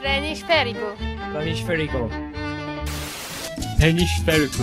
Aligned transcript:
Planisférico. 0.00 0.96
Planisférico. 1.32 2.08
Planisférico. 3.78 4.62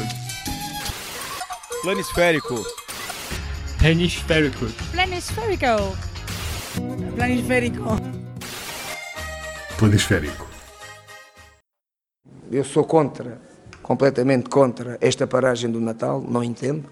Planisférico. 1.81 2.65
Planisférico. 3.81 4.65
Planisférico. 4.91 5.97
Planisférico. 7.15 7.97
Planisférico. 9.77 10.47
Eu 12.49 12.63
sou 12.63 12.85
contra, 12.85 13.41
completamente 13.83 14.49
contra 14.49 14.97
esta 15.01 15.27
paragem 15.27 15.69
do 15.69 15.81
Natal, 15.81 16.21
não 16.21 16.41
entendo. 16.41 16.89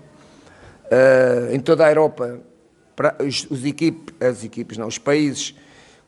Uh, 0.91 1.55
em 1.55 1.62
toda 1.62 1.86
a 1.86 1.89
Europa, 1.89 2.41
para 2.94 3.16
os, 3.23 3.48
os 3.50 3.64
equipes, 3.64 4.14
as 4.20 4.44
equipes, 4.44 4.78
não, 4.78 4.88
os 4.88 4.98
países 4.98 5.55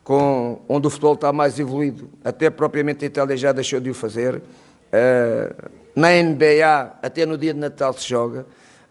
com, 0.05 0.61
onde 0.69 0.85
o 0.85 0.89
futebol 0.89 1.15
está 1.15 1.33
mais 1.33 1.59
evoluído, 1.59 2.07
até 2.23 2.51
propriamente 2.51 3.03
a 3.03 3.07
Itália 3.07 3.35
já 3.35 3.51
deixou 3.51 3.79
de 3.79 3.89
o 3.89 3.93
fazer. 3.93 4.35
Uh, 4.35 5.70
na 5.95 6.09
NBA, 6.11 6.99
até 7.02 7.25
no 7.25 7.35
dia 7.35 7.53
de 7.53 7.59
Natal 7.59 7.91
se 7.93 8.07
joga. 8.07 8.41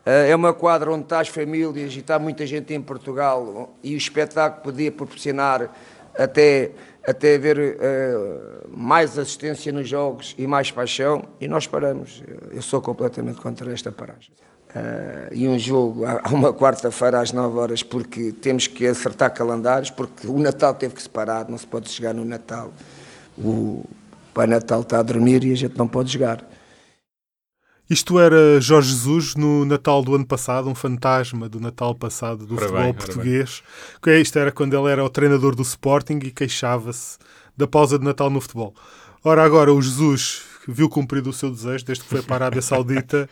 Uh, 0.05 0.11
é 0.29 0.34
uma 0.34 0.53
quadra 0.53 0.91
onde 0.91 1.05
está 1.05 1.20
as 1.20 1.29
famílias 1.29 1.95
e 1.95 2.01
está 2.01 2.19
muita 2.19 2.45
gente 2.45 2.75
em 2.75 2.83
Portugal 2.83 3.73
e 3.83 3.95
o 3.95 3.97
espetáculo 3.97 4.65
podia 4.65 4.91
proporcionar 4.91 5.70
até 6.19 6.73
até 7.06 7.34
haver 7.34 7.59
uh, 7.59 8.69
mais 8.69 9.19
assistência 9.19 9.70
nos 9.70 9.89
jogos 9.89 10.34
e 10.39 10.47
mais 10.47 10.70
paixão, 10.70 11.23
e 11.39 11.47
nós 11.47 11.67
paramos. 11.67 12.23
Eu 12.51 12.62
sou 12.62 12.81
completamente 12.81 13.41
contra 13.41 13.70
esta 13.73 13.92
paragem. 13.92 14.33
Uh, 14.74 15.33
e 15.33 15.46
um 15.46 15.56
jogo 15.56 16.05
há 16.05 16.20
uma 16.34 16.52
quarta-feira 16.52 17.20
às 17.20 17.33
9 17.33 17.59
horas, 17.59 17.83
porque 17.83 18.33
temos 18.33 18.66
que 18.66 18.87
acertar 18.87 19.33
calendários, 19.33 19.91
porque 19.91 20.27
o 20.27 20.38
Natal 20.38 20.74
teve 20.74 20.95
que 20.95 21.02
se 21.02 21.09
parar, 21.09 21.48
não 21.48 21.56
se 21.56 21.66
pode 21.66 21.88
chegar 21.88 22.12
no 22.12 22.24
Natal. 22.24 22.73
O 23.38 23.84
Pai 24.33 24.48
Natal 24.48 24.80
está 24.80 24.98
a 24.98 25.02
dormir 25.02 25.45
e 25.45 25.52
a 25.52 25.56
gente 25.56 25.78
não 25.78 25.87
pode 25.87 26.12
jogar. 26.12 26.45
Isto 27.89 28.19
era 28.19 28.61
Jorge 28.61 28.91
Jesus 28.91 29.36
no 29.36 29.64
Natal 29.64 30.03
do 30.03 30.14
ano 30.14 30.27
passado, 30.27 30.69
um 30.69 30.75
fantasma 30.75 31.48
do 31.48 31.61
Natal 31.61 31.94
passado 31.94 32.47
do 32.47 32.55
Ora 32.55 32.62
futebol 32.62 32.83
bem, 32.83 32.94
português. 32.94 33.62
Que 34.03 34.19
Isto 34.19 34.38
era 34.38 34.50
quando 34.50 34.75
ele 34.75 34.91
era 34.91 35.05
o 35.05 35.11
treinador 35.11 35.55
do 35.55 35.62
Sporting 35.62 36.19
e 36.25 36.31
queixava-se 36.31 37.19
da 37.56 37.66
pausa 37.66 37.98
de 37.98 38.05
Natal 38.05 38.31
no 38.31 38.41
futebol. 38.41 38.75
Ora, 39.22 39.44
agora 39.44 39.72
o 39.72 39.81
Jesus 39.81 40.53
viu 40.69 40.89
cumprido 40.89 41.31
o 41.31 41.33
seu 41.33 41.51
desejo, 41.51 41.84
desde 41.84 42.05
que 42.05 42.11
foi 42.11 42.23
para 42.23 42.45
a 42.45 42.47
Arábia 42.47 42.62
Saudita, 42.62 43.29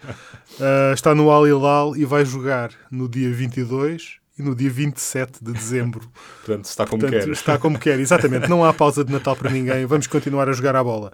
uh, 0.58 0.92
está 0.94 1.14
no 1.14 1.30
Al 1.30 1.46
Hilal 1.46 1.96
e 1.96 2.04
vai 2.04 2.24
jogar 2.24 2.70
no 2.90 3.08
dia 3.08 3.32
22 3.32 4.16
e 4.38 4.42
no 4.42 4.54
dia 4.54 4.70
27 4.70 5.44
de 5.44 5.52
dezembro. 5.52 6.10
Portanto, 6.44 6.64
está 6.64 6.86
como 6.86 7.00
Portanto, 7.02 7.24
quer. 7.24 7.32
Está 7.32 7.58
como 7.58 7.78
quer, 7.78 8.00
exatamente. 8.00 8.48
Não 8.48 8.64
há 8.64 8.72
pausa 8.72 9.04
de 9.04 9.12
Natal 9.12 9.36
para 9.36 9.50
ninguém. 9.50 9.84
Vamos 9.86 10.06
continuar 10.06 10.48
a 10.48 10.52
jogar 10.52 10.74
a 10.76 10.82
bola. 10.82 11.12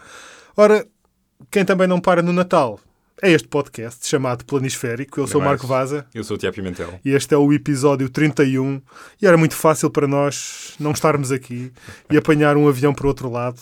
Ora, 0.57 0.87
quem 1.51 1.65
também 1.65 1.87
não 1.87 2.01
para 2.01 2.23
no 2.23 2.33
Natal 2.33 2.81
é 3.21 3.33
este 3.33 3.49
podcast 3.49 4.07
chamado 4.07 4.45
Planisférico. 4.45 5.21
Eu 5.21 5.27
sou 5.27 5.41
o. 5.41 5.45
Marco 5.45 5.67
Vaza 5.67 6.07
Eu 6.15 6.23
sou 6.23 6.37
o 6.37 6.39
Tiago 6.39 6.55
Pimentel. 6.55 7.01
e 7.05 7.11
este 7.11 7.35
é 7.35 7.37
o 7.37 7.53
episódio 7.53 8.09
31. 8.09 8.81
E 9.21 9.27
era 9.27 9.37
muito 9.37 9.55
fácil 9.55 9.91
para 9.91 10.07
nós 10.07 10.75
não 10.79 10.93
estarmos 10.93 11.33
aqui 11.33 11.73
e 12.11 12.17
apanhar 12.17 12.57
um 12.57 12.69
avião 12.69 12.95
para 12.95 13.07
o 13.07 13.09
outro 13.09 13.29
lado. 13.31 13.61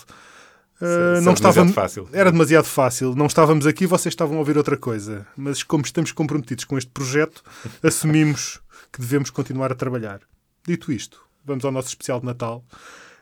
Uh, 0.80 0.84
Isso 0.84 0.84
é 0.84 1.20
não 1.22 1.32
estávamos, 1.32 1.72
fácil. 1.72 2.08
Era 2.12 2.30
demasiado 2.30 2.66
fácil. 2.66 3.14
Não 3.14 3.26
estávamos 3.26 3.66
aqui, 3.66 3.86
vocês 3.86 4.12
estavam 4.12 4.36
a 4.36 4.38
ouvir 4.40 4.58
outra 4.58 4.76
coisa. 4.76 5.26
Mas 5.36 5.62
como 5.62 5.84
estamos 5.84 6.12
comprometidos 6.12 6.64
com 6.64 6.76
este 6.76 6.90
projeto, 6.90 7.42
assumimos 7.82 8.60
que 8.92 9.00
devemos 9.00 9.30
continuar 9.30 9.72
a 9.72 9.74
trabalhar. 9.74 10.20
Dito 10.66 10.92
isto, 10.92 11.20
vamos 11.44 11.64
ao 11.64 11.72
nosso 11.72 11.88
especial 11.88 12.20
de 12.20 12.26
Natal. 12.26 12.64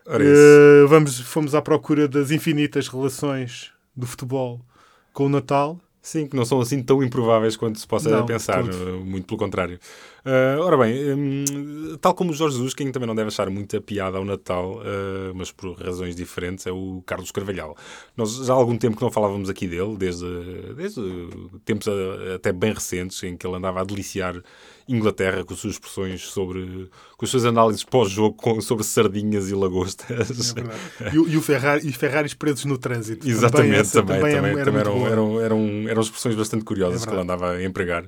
Uh, 0.07 0.87
vamos, 0.87 1.21
fomos 1.21 1.55
à 1.55 1.63
procura 1.63 2.07
das 2.07 2.31
infinitas 2.31 2.89
relações 2.89 3.73
do 3.97 4.07
futebol 4.07 4.61
com 5.13 5.27
o 5.27 5.29
Natal. 5.29 5.81
Sim, 6.05 6.27
que 6.27 6.37
não 6.37 6.45
são 6.45 6.61
assim 6.61 6.83
tão 6.83 7.03
improváveis 7.03 7.57
quanto 7.57 7.79
se 7.81 7.87
possa 7.87 8.11
Não, 8.11 8.27
pensar, 8.27 8.63
tudo. 8.63 9.03
muito 9.03 9.27
pelo 9.27 9.39
contrário. 9.39 9.81
Uh, 10.23 10.61
ora 10.61 10.77
bem, 10.77 11.15
hum, 11.15 11.97
tal 11.99 12.13
como 12.15 12.31
o 12.31 12.35
Jorge 12.35 12.57
Jesus, 12.57 12.75
quem 12.75 12.93
também 12.93 13.07
não 13.07 13.15
deve 13.15 13.29
achar 13.29 13.49
muita 13.49 13.81
piada 13.81 14.19
ao 14.19 14.25
Natal, 14.25 14.81
uh, 14.81 15.35
mas 15.35 15.51
por 15.51 15.73
razões 15.81 16.15
diferentes, 16.15 16.67
é 16.67 16.73
o 16.73 17.03
Carlos 17.07 17.31
Carvalhal. 17.31 17.75
Nós 18.15 18.35
já 18.37 18.53
há 18.53 18.57
algum 18.57 18.77
tempo 18.77 18.99
que 18.99 19.03
não 19.03 19.11
falávamos 19.11 19.49
aqui 19.49 19.67
dele, 19.67 19.97
desde, 19.97 20.27
desde 20.77 21.01
tempos 21.65 21.87
uh, 21.87 22.35
até 22.35 22.53
bem 22.53 22.75
recentes, 22.75 23.23
em 23.23 23.35
que 23.35 23.47
ele 23.47 23.57
andava 23.57 23.81
a 23.81 23.85
deliciar 23.85 24.37
Inglaterra 24.89 25.45
com 25.45 25.55
as 25.55 25.61
suas 25.61 25.75
expressões 25.75 26.23
sobre, 26.27 26.91
com 27.17 27.25
as 27.25 27.31
suas 27.31 27.45
análises 27.45 27.85
pós-jogo 27.85 28.61
sobre 28.61 28.85
sardinhas 28.85 29.49
e 29.51 29.55
lagostas. 29.55 30.55
E, 31.13 31.19
o- 31.19 31.29
e 31.29 31.37
o 31.37 31.43
Ferrari, 31.43 31.87
e 31.89 31.93
Ferraris 31.93 32.35
presos 32.35 32.65
no 32.65 32.77
trânsito. 32.79 33.29
Exatamente, 33.29 33.91
também, 33.93 34.21
também, 34.21 34.33
era 34.35 34.41
também 34.43 34.53
muito 34.53 34.79
eram, 34.79 34.95
boa. 34.95 35.09
eram, 35.11 35.41
eram, 35.41 35.89
eram 35.89 36.03
expressões 36.03 36.35
bastante 36.35 36.65
curiosas 36.65 37.03
É 37.03 37.07
que 37.07 37.13
ele 37.13 37.23
andava 37.23 37.53
a 37.53 37.65
empregar. 37.65 38.05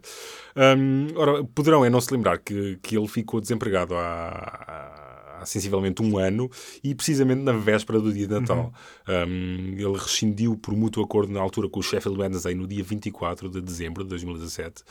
Hum, 0.56 1.08
ora, 1.16 1.44
poderão 1.44 1.84
é 1.84 1.90
não 1.90 2.00
se 2.00 2.12
lembrar 2.12 2.38
que, 2.38 2.78
que 2.82 2.96
ele 2.96 3.08
ficou 3.08 3.40
desempregado 3.40 3.94
há, 3.94 5.38
há 5.40 5.44
sensivelmente 5.44 6.02
um 6.02 6.18
ano 6.18 6.50
e 6.82 6.94
precisamente 6.94 7.42
na 7.42 7.52
véspera 7.52 8.00
do 8.00 8.12
dia 8.12 8.26
de 8.26 8.32
Natal. 8.34 8.72
Hum, 9.08 9.74
ele 9.76 9.92
rescindiu 9.92 10.56
por 10.56 10.74
mútuo 10.74 11.04
acordo 11.04 11.32
na 11.32 11.40
altura 11.40 11.68
com 11.68 11.80
o 11.80 11.82
Sheffield 11.82 12.18
Wednesday 12.18 12.54
no 12.54 12.66
dia 12.66 12.82
24 12.82 13.48
de 13.50 13.60
dezembro 13.60 14.02
de 14.02 14.10
2017. 14.10 14.82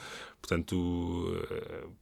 Portanto, 0.41 0.75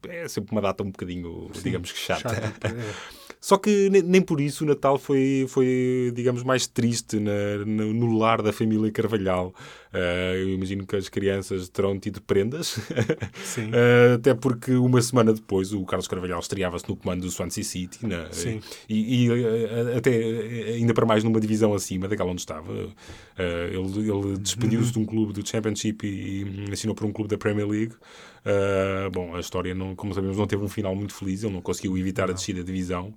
eh, 0.07 0.23
é 0.23 0.27
sempre 0.27 0.51
uma 0.51 0.61
data 0.61 0.83
um 0.83 0.87
bocadinho, 0.91 1.49
digamos 1.63 1.91
que 1.91 1.97
chata. 1.99 2.29
Chato, 2.29 2.65
é. 2.67 2.93
Só 3.39 3.57
que 3.57 3.89
ne- 3.89 4.01
nem 4.01 4.21
por 4.21 4.39
isso 4.39 4.63
o 4.63 4.67
Natal 4.67 4.97
foi, 4.97 5.45
foi 5.49 6.11
digamos, 6.15 6.43
mais 6.43 6.65
triste 6.67 7.19
na- 7.19 7.65
no, 7.65 8.17
lar 8.17 8.41
da 8.41 8.53
família 8.53 8.89
Carvalhal. 8.91 9.53
Ah, 9.93 10.33
eu 10.35 10.49
imagino 10.49 10.87
que 10.87 10.95
as 10.95 11.07
crianças 11.09 11.67
terão 11.69 11.99
tido 11.99 12.21
prendas. 12.21 12.79
Sim. 13.43 13.69
Ah, 13.73 14.15
até 14.15 14.33
porque 14.33 14.71
uma 14.73 15.01
semana 15.01 15.33
depois 15.33 15.73
o 15.73 15.83
Carlos 15.85 16.07
Carvalhal 16.07 16.39
estreava-se 16.39 16.87
no 16.89 16.95
comando 16.95 17.21
do 17.21 17.29
Swansea 17.31 17.63
City. 17.63 18.05
na- 18.05 18.31
Sim. 18.31 18.61
E, 18.89 19.25
e, 19.27 19.29
até 19.97 20.11
ainda 20.75 20.93
para 20.93 21.05
mais 21.05 21.23
numa 21.23 21.39
divisão 21.39 21.73
acima 21.73 22.07
daquela 22.07 22.31
onde 22.31 22.41
estava. 22.41 22.73
Ah, 23.37 23.67
ele 23.67 24.09
ele 24.09 24.37
despediu-se 24.37 24.91
de 24.91 24.99
um 24.99 25.05
clube 25.05 25.33
do 25.33 25.47
Championship 25.47 26.05
e, 26.05 26.67
e 26.69 26.71
assinou 26.73 26.95
por 26.95 27.05
um 27.05 27.11
clube 27.11 27.29
da 27.29 27.37
Premier 27.37 27.67
League. 27.67 27.93
Ah, 28.45 29.09
bom, 29.11 29.35
a 29.35 29.39
história, 29.39 29.73
não, 29.73 29.95
como 29.95 30.13
sabemos, 30.13 30.37
não 30.37 30.47
teve 30.47 30.63
um 30.63 30.69
final 30.69 30.95
muito 30.95 31.13
feliz. 31.13 31.43
Ele 31.43 31.53
não 31.53 31.61
conseguiu 31.61 31.97
evitar 31.97 32.29
a 32.29 32.33
descida 32.33 32.59
da 32.61 32.65
divisão. 32.65 33.13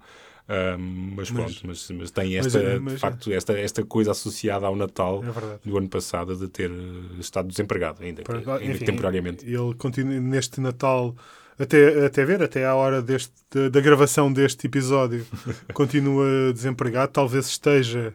Ah, 0.49 0.77
mas 0.79 1.29
pronto, 1.31 1.55
mas, 1.65 1.91
mas 1.91 2.11
tem 2.13 2.37
mas 2.37 2.47
esta, 2.47 2.59
é- 2.61 2.75
de 2.75 2.81
mas 2.81 2.95
é. 2.95 2.99
facto, 2.99 3.33
esta, 3.33 3.53
esta 3.59 3.85
coisa 3.85 4.13
associada 4.13 4.65
ao 4.67 4.77
Natal 4.77 5.25
É 5.25 5.69
do 5.69 5.77
ano 5.77 5.89
passado 5.89 6.37
de 6.37 6.47
ter 6.49 6.71
eh, 6.71 7.19
estado 7.19 7.49
desempregado, 7.49 8.03
ainda, 8.05 8.23
que, 8.23 8.31
ainda 8.33 8.57
que 8.59 8.65
enfim, 8.71 8.85
temporariamente. 8.85 9.45
Ele 9.45 9.75
continua 9.77 10.21
neste 10.21 10.61
Natal, 10.61 11.17
até, 11.59 12.07
até 12.07 12.25
ver, 12.25 12.43
até 12.45 12.65
à 12.65 12.77
hora 12.77 13.03
deste, 13.03 13.33
da 13.73 13.81
gravação 13.81 14.33
deste 14.33 14.69
episódio, 14.69 15.27
continua 15.75 16.53
desempregado. 16.53 17.11
Talvez 17.13 17.47
esteja 17.49 18.15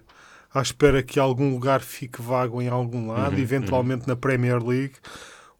à 0.53 0.61
espera 0.61 1.01
que 1.03 1.19
algum 1.19 1.51
lugar 1.51 1.81
fique 1.81 2.21
vago 2.21 2.61
em 2.61 2.67
algum 2.67 3.07
lado, 3.11 3.35
Uhum, 3.35 3.41
eventualmente 3.41 4.07
na 4.07 4.15
Premier 4.15 4.61
League. 4.63 4.95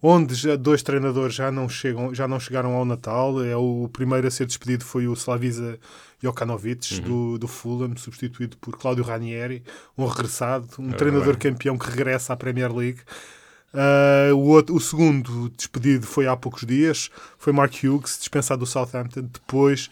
Onde 0.04 0.34
já 0.34 0.56
dois 0.56 0.82
treinadores 0.82 1.36
já 1.36 1.52
não, 1.52 1.70
chegam, 1.70 2.14
já 2.14 2.28
não 2.28 2.40
chegaram 2.40 2.74
ao 2.74 2.84
Natal. 2.84 3.44
É 3.44 3.56
o 3.56 3.88
primeiro 3.94 4.28
a 4.28 4.32
ser 4.32 4.48
despedido 4.48 4.84
foi 4.84 5.08
o 5.08 5.14
Slavisa 5.14 5.78
Jokanovic, 6.22 6.96
Uhum. 6.96 7.02
do, 7.02 7.38
do 7.40 7.48
Fulham, 7.48 7.96
substituído 7.96 8.58
por 8.58 8.78
Cláudio 8.78 9.04
Ranieri, 9.04 9.64
um 9.98 10.06
regressado, 10.08 10.68
um 10.80 10.88
Ora 10.90 10.98
treinador 10.98 11.38
bem. 11.38 11.52
campeão 11.52 11.78
que 11.78 11.88
regressa 11.90 12.34
à 12.34 12.36
Premier 12.36 12.76
League. 12.76 13.00
Uh, 13.74 14.36
o, 14.36 14.48
outro- 14.50 14.76
o 14.76 14.80
segundo 14.82 15.50
despedido 15.56 16.06
foi 16.06 16.28
há 16.28 16.36
poucos 16.36 16.66
dias, 16.66 17.10
foi 17.38 17.54
Mark 17.54 17.74
Hughes, 17.82 18.18
dispensado 18.20 18.60
do 18.60 18.66
Southampton, 18.66 19.22
depois 19.32 19.90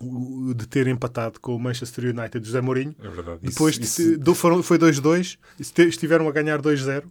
o- 0.00 0.54
de 0.54 0.66
ter 0.66 0.86
empatado 0.86 1.40
com 1.40 1.54
o 1.54 1.58
Manchester 1.58 2.04
United 2.06 2.38
de 2.40 2.46
José 2.46 2.60
Mourinho. 2.60 2.94
É 3.02 3.08
verdade. 3.08 3.38
Depois 3.42 3.76
Isso- 3.78 4.02
de- 4.02 4.08
isso- 4.12 4.18
do- 4.20 4.34
foram, 4.34 4.62
foi 4.62 4.78
2-2, 4.78 5.38
este- 5.58 5.82
estiveram 5.88 6.28
a 6.28 6.32
ganhar 6.32 6.60
2-0. 6.60 7.06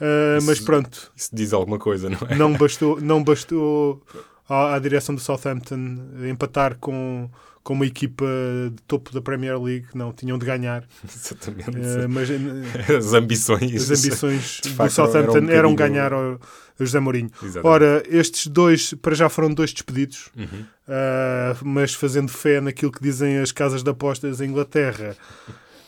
Uh, 0.00 0.42
mas 0.44 0.56
Isso- 0.58 0.64
pronto, 0.64 1.12
isso 1.14 1.30
diz 1.32 1.52
alguma 1.52 1.78
coisa, 1.78 2.10
não 2.10 2.18
é? 2.28 2.34
não 2.34 2.52
bastou, 2.54 3.00
não 3.00 3.22
bastou 3.22 4.02
à, 4.48 4.74
à 4.74 4.78
direção 4.80 5.14
do 5.14 5.20
Southampton 5.20 5.96
empatar 6.28 6.76
com, 6.78 7.30
com 7.64 7.72
uma 7.72 7.86
equipa 7.86 8.24
de 8.70 8.82
topo 8.86 9.10
da 9.12 9.20
Premier 9.22 9.58
League, 9.60 9.86
não, 9.94 10.12
tinham 10.12 10.38
de 10.38 10.44
ganhar. 10.46 10.84
Exatamente. 11.04 11.70
Uh, 11.70 12.08
mas 12.08 12.28
uh, 12.30 12.96
As 12.98 13.12
ambições. 13.14 13.90
as 13.90 13.98
ambições 14.04 14.60
do 14.60 14.90
Southampton 14.90 15.38
eram 15.38 15.46
um 15.48 15.50
eram, 15.50 15.74
ganhar 15.74 16.12
ao, 16.12 16.34
a 16.78 16.84
José 16.84 17.00
Mourinho. 17.00 17.30
Exatamente. 17.42 17.66
Ora, 17.66 18.02
estes 18.06 18.46
dois, 18.48 18.92
para 18.94 19.14
já 19.14 19.28
foram 19.30 19.52
dois 19.52 19.72
despedidos, 19.72 20.28
Uhum. 20.36 20.64
ah, 20.86 21.56
mas 21.64 21.94
fazendo 21.94 22.30
fé 22.30 22.60
naquilo 22.60 22.92
que 22.92 23.02
dizem 23.02 23.38
as 23.38 23.50
casas 23.50 23.82
de 23.82 23.90
apostas 23.90 24.40
em 24.42 24.50
Inglaterra, 24.50 25.16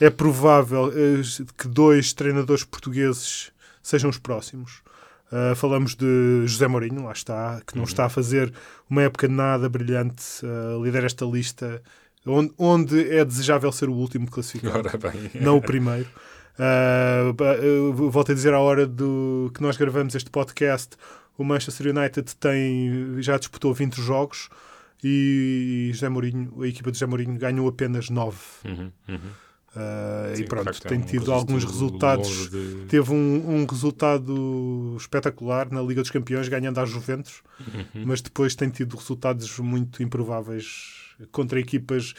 é 0.01 0.09
provável 0.11 0.91
eh, 0.95 1.23
que 1.59 1.69
dois 1.69 2.13
treinadores 2.13 2.65
portugueses 2.65 3.51
sejam 3.83 4.11
os 4.11 4.19
próximos. 4.19 4.83
Ah, 5.31 5.55
falamos 5.57 5.95
de 5.95 6.45
José 6.47 6.67
Mourinho, 6.69 7.05
lá 7.05 7.13
está, 7.13 7.61
que 7.67 7.75
não 7.75 7.83
Uhum. 7.83 7.89
está 7.89 8.07
a 8.07 8.09
fazer 8.09 8.53
uma 8.89 9.03
época 9.03 9.27
nada 9.29 9.69
brilhante, 9.69 10.25
ah, 10.45 10.79
lidera 10.83 11.07
esta 11.07 11.25
lista 11.25 11.83
onde, 12.27 12.53
onde 12.59 13.11
é 13.13 13.25
desejável 13.25 13.71
ser 13.73 13.89
o 13.89 13.93
último 13.95 14.29
classificado, 14.31 14.89
não 15.41 15.57
o 15.57 15.63
primeiro. 15.63 16.09
Uh, 16.59 17.91
uh, 17.93 18.11
volto 18.11 18.33
a 18.33 18.35
dizer 18.35 18.55
à 18.55 18.59
hora 18.59 18.87
do, 18.87 19.51
que 19.55 19.61
nós 19.63 19.77
gravamos 19.77 20.15
este 20.15 20.31
podcast, 20.31 20.97
o 21.37 21.45
Manchester 21.45 21.95
United 21.95 22.35
tem, 22.37 23.21
já 23.21 23.37
disputou 23.39 23.75
20 23.75 24.01
jogos 24.01 24.49
e 25.05 25.91
José 25.93 26.09
Mourinho, 26.09 26.63
a 26.63 26.67
equipa 26.67 26.91
de 26.91 26.99
José 26.99 27.07
Mourinho 27.07 27.39
ganhou 27.39 27.69
apenas 27.69 28.09
9. 28.09 28.37
Uhum, 28.65 28.91
uhum. 29.09 29.19
Uh, 29.77 30.35
Sim, 30.37 30.43
e 30.43 30.47
pronto, 30.47 30.65
facto, 30.65 30.89
tem 30.89 31.01
tido 31.01 31.31
alguns 31.33 31.63
resultados. 31.65 32.51
de- 32.51 32.87
Teve 32.89 33.13
um, 33.13 33.61
um 33.61 33.67
resultado 33.67 34.97
espetacular 34.99 35.71
na 35.71 35.83
Liga 35.83 36.01
dos 36.01 36.11
Campeões, 36.11 36.49
ganhando 36.49 36.79
à 36.81 36.87
Juventus, 36.87 37.43
Uhum. 37.61 38.05
mas 38.07 38.23
depois 38.23 38.55
tem 38.55 38.71
tido 38.71 38.97
resultados 38.97 39.59
muito 39.59 40.03
improváveis 40.03 40.95
contra 41.31 41.61
equipas, 41.61 42.15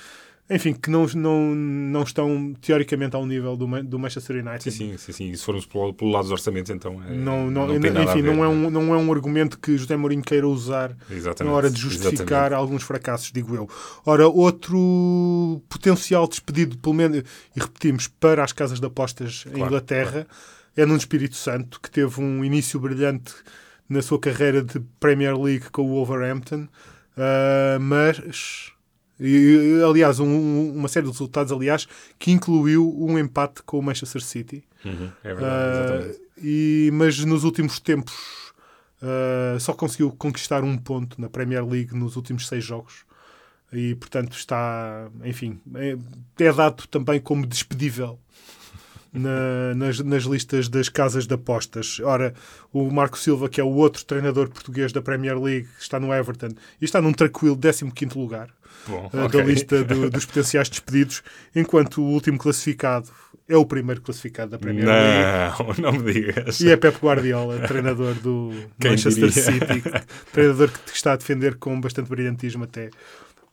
enfim, 0.50 0.74
que 0.74 0.90
não, 0.90 1.06
não, 1.08 1.54
não 1.54 2.04
estão 2.04 2.54
teoricamente 2.62 3.16
ao 3.18 3.26
nível 3.26 3.58
do, 3.58 3.68
do 3.84 4.00
Manchester 4.00 4.38
United. 4.38 4.72
Sim, 4.72 4.72
sim, 4.72 4.98
sim, 4.98 5.12
sim. 5.12 5.32
E 5.32 5.38
se 5.38 5.44
formos 5.44 5.66
pelo, 5.66 5.94
pelo 5.94 6.10
lado 6.12 6.24
dos 6.24 6.32
orçamentos, 6.32 6.72
então. 6.72 7.04
é- 7.04 7.14
Não, 7.14 7.52
não, 7.52 7.64
a 7.70 7.76
enfim, 7.76 8.22
ver, 8.22 8.34
não 8.36 8.44
é, 8.46 8.48
um, 8.48 8.70
não 8.70 8.94
é 8.94 8.98
um 8.98 9.12
argumento 9.12 9.60
que 9.60 9.78
José 9.78 9.98
Mourinho 9.98 10.22
queira 10.24 10.48
usar 10.48 10.96
na 11.44 11.52
hora 11.52 11.70
de 11.70 11.80
justificar 11.82 12.14
exatamente. 12.14 12.54
alguns 12.54 12.84
fracassos, 12.84 13.32
digo 13.32 13.56
eu. 13.56 13.70
Ora, 14.06 14.28
outro 14.28 15.62
potencial 15.68 16.26
despedido, 16.28 16.78
pelo 16.78 16.96
menos, 16.96 17.18
e 17.56 17.60
repetimos, 17.60 18.08
para 18.08 18.44
as 18.44 18.54
casas 18.54 18.80
de 18.80 18.86
apostas 18.86 19.44
em 19.48 19.52
Claro, 19.52 19.66
Inglaterra, 19.66 20.28
é 20.78 20.86
no 20.86 20.96
Espírito 20.96 21.36
Santo, 21.36 21.82
que 21.82 21.92
teve 21.92 22.22
um 22.22 22.46
início 22.46 22.80
brilhante 22.80 23.34
na 23.90 24.02
sua 24.02 24.20
carreira 24.20 24.62
de 24.64 24.80
Premier 25.00 25.38
League 25.38 25.70
com 25.72 25.82
o 25.82 25.88
Wolverhampton, 25.90 26.68
ah, 27.18 27.78
mas. 27.82 28.72
E, 29.20 29.82
aliás, 29.88 30.20
um- 30.20 30.26
um- 30.28 30.74
uma 30.76 30.88
série 30.88 31.06
de 31.06 31.12
resultados, 31.12 31.52
aliás, 31.52 31.88
que 32.20 32.32
incluiu 32.32 32.94
um 33.00 33.18
empate 33.18 33.64
com 33.64 33.80
o 33.80 33.82
Manchester 33.84 34.22
City. 34.22 34.64
Uhum, 34.86 35.10
é 35.24 35.34
verdade, 35.34 35.86
exatamente. 36.06 36.22
e, 36.44 36.90
mas 36.94 37.18
nos 37.26 37.44
últimos 37.44 37.80
tempos 37.80 38.14
ah, 39.02 39.58
só 39.60 39.74
conseguiu 39.74 40.12
conquistar 40.12 40.64
um 40.64 40.78
ponto 40.78 41.20
na 41.22 41.30
Premier 41.30 41.64
League 41.66 41.96
nos 41.96 42.16
últimos 42.16 42.48
seis 42.48 42.64
jogos. 42.64 43.06
E, 43.72 43.96
portanto, 43.96 44.34
está, 44.38 45.10
enfim, 45.26 45.60
é, 45.76 45.98
é 46.40 46.54
dado 46.54 46.88
também 46.88 47.20
como 47.20 47.46
despedível 47.46 48.18
na- 49.14 49.74
nas, 49.76 50.00
nas 50.00 50.24
listas 50.24 50.68
das 50.70 50.90
casas 50.90 51.26
de 51.28 51.34
apostas. 51.34 52.00
Ora, 52.04 52.34
o 52.74 52.90
Marco 52.92 53.18
Silva, 53.18 53.50
que 53.50 53.60
é 53.60 53.64
o 53.64 53.70
outro 53.74 54.04
treinador 54.06 54.50
português 54.50 54.92
da 54.92 55.02
Premier 55.02 55.40
League, 55.42 55.68
está 55.80 56.00
no 56.00 56.14
Everton 56.14 56.50
e 56.82 56.86
está 56.86 57.02
num 57.02 57.14
tranquilo 57.14 57.56
15º 57.58 58.16
lugar 58.16 58.50
Bom, 58.88 59.10
ah, 59.14 59.26
ok. 59.26 59.40
da 59.42 59.46
lista 59.48 59.84
do- 59.84 60.10
dos 60.10 60.26
potenciais 60.26 60.70
despedidos, 60.70 61.24
enquanto 61.56 62.02
o 62.02 62.06
último 62.06 62.38
classificado 62.38 63.10
é 63.50 63.56
o 63.56 63.66
primeiro 63.66 64.02
classificado 64.02 64.52
da 64.52 64.60
Premier 64.60 64.86
League. 64.86 65.80
Não, 65.80 65.92
não 65.94 66.00
me 66.00 66.14
digas. 66.14 66.60
E 66.60 66.70
é 66.70 66.76
Pep 66.76 66.98
Guardiola, 67.02 67.60
treinador 67.68 68.14
do 68.16 68.52
Quem 68.80 68.92
Manchester 68.92 69.30
diria? 69.30 69.44
City, 69.44 69.84
treinador 70.34 70.70
que 70.70 70.92
está 70.94 71.14
a 71.14 71.16
defender 71.16 71.56
com 71.56 71.80
bastante 71.80 72.10
brilhantismo 72.10 72.66
até 72.66 72.90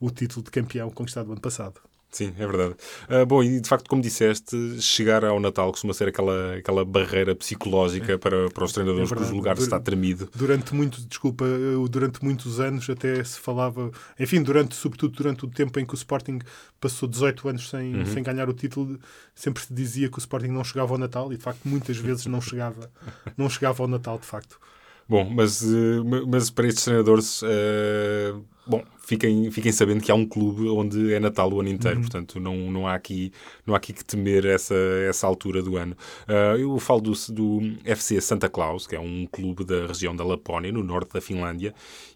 o 0.00 0.10
título 0.10 0.44
de 0.44 0.50
campeão 0.50 0.90
conquistado 0.90 1.30
ano 1.30 1.40
passado. 1.40 1.74
Sim, 2.14 2.32
é 2.38 2.46
verdade. 2.46 2.76
Ah, 3.08 3.24
bom, 3.24 3.42
e 3.42 3.60
de 3.60 3.68
facto, 3.68 3.88
como 3.88 4.00
disseste, 4.00 4.56
chegar 4.80 5.24
ao 5.24 5.40
Natal 5.40 5.72
costuma 5.72 5.92
ser 5.92 6.06
aquela, 6.08 6.54
aquela 6.54 6.84
barreira 6.84 7.34
psicológica 7.34 8.16
para, 8.16 8.48
para 8.50 8.64
os 8.64 8.72
treinadores, 8.72 9.10
É 9.10 9.14
que 9.16 9.20
os 9.20 9.28
verdade. 9.28 9.36
lugares 9.36 9.62
está 9.64 9.80
tremido. 9.80 10.28
Durante 10.32 10.72
muito, 10.76 11.00
desculpa, 11.06 11.44
durante 11.90 12.22
muitos 12.24 12.60
anos 12.60 12.88
até 12.88 13.22
se 13.24 13.40
falava, 13.40 13.90
enfim, 14.18 14.42
durante, 14.44 14.76
sobretudo 14.76 15.16
durante 15.16 15.44
o 15.44 15.48
tempo 15.48 15.76
em 15.80 15.84
que 15.84 15.92
o 15.92 15.96
Sporting 15.96 16.38
passou 16.80 17.08
18 17.08 17.48
anos 17.48 17.68
sem, 17.68 17.94
Uhum. 17.96 18.06
sem 18.06 18.22
ganhar 18.22 18.48
o 18.48 18.52
título, 18.54 18.96
sempre 19.34 19.64
se 19.64 19.74
dizia 19.74 20.08
que 20.08 20.16
o 20.16 20.20
Sporting 20.20 20.48
não 20.48 20.62
chegava 20.62 20.94
ao 20.94 20.98
Natal 20.98 21.32
e 21.32 21.36
de 21.36 21.42
facto 21.42 21.66
muitas 21.66 21.96
vezes 21.96 22.26
não 22.26 22.40
chegava, 22.40 22.88
não 23.36 23.50
chegava 23.50 23.82
ao 23.82 23.88
Natal 23.88 24.20
de 24.20 24.26
facto. 24.26 24.60
Bom, 25.08 25.28
mas, 25.28 25.62
eh, 25.62 26.00
ma- 26.04 26.24
mas 26.26 26.48
para 26.50 26.66
estes 26.68 26.84
treinadores, 26.84 27.42
eh, 27.44 28.34
bom, 28.66 28.82
fiquem, 28.98 29.50
fiquem 29.50 29.72
sabendo 29.72 30.02
que 30.02 30.10
há 30.10 30.14
um 30.14 30.26
clube 30.26 30.68
onde 30.68 31.12
é 31.12 31.20
Natal 31.20 31.52
o 31.52 31.60
ano 31.60 31.68
inteiro, 31.68 32.00
portanto 32.00 32.40
não, 32.40 32.56
não, 32.70 32.86
há 32.86 32.94
aqui, 32.94 33.32
não 33.66 33.74
há 33.74 33.76
aqui 33.76 33.92
que 33.92 34.04
temer 34.04 34.46
essa, 34.46 34.74
essa 35.08 35.26
altura 35.26 35.62
do 35.62 35.76
ano. 35.76 35.96
Ah, 36.26 36.56
eu 36.58 36.78
falo 36.78 37.00
do, 37.00 37.12
do 37.30 37.60
FC 37.84 38.20
Santa 38.20 38.48
Claus, 38.48 38.86
que 38.86 38.96
é 38.96 39.00
um 39.00 39.26
clube 39.30 39.64
da 39.64 39.86
região 39.86 40.14
da 40.16 40.24
Lapónia, 40.24 40.72
no 40.72 40.82
norte 40.82 41.12
da 41.12 41.20
Finlândia, 41.20 41.74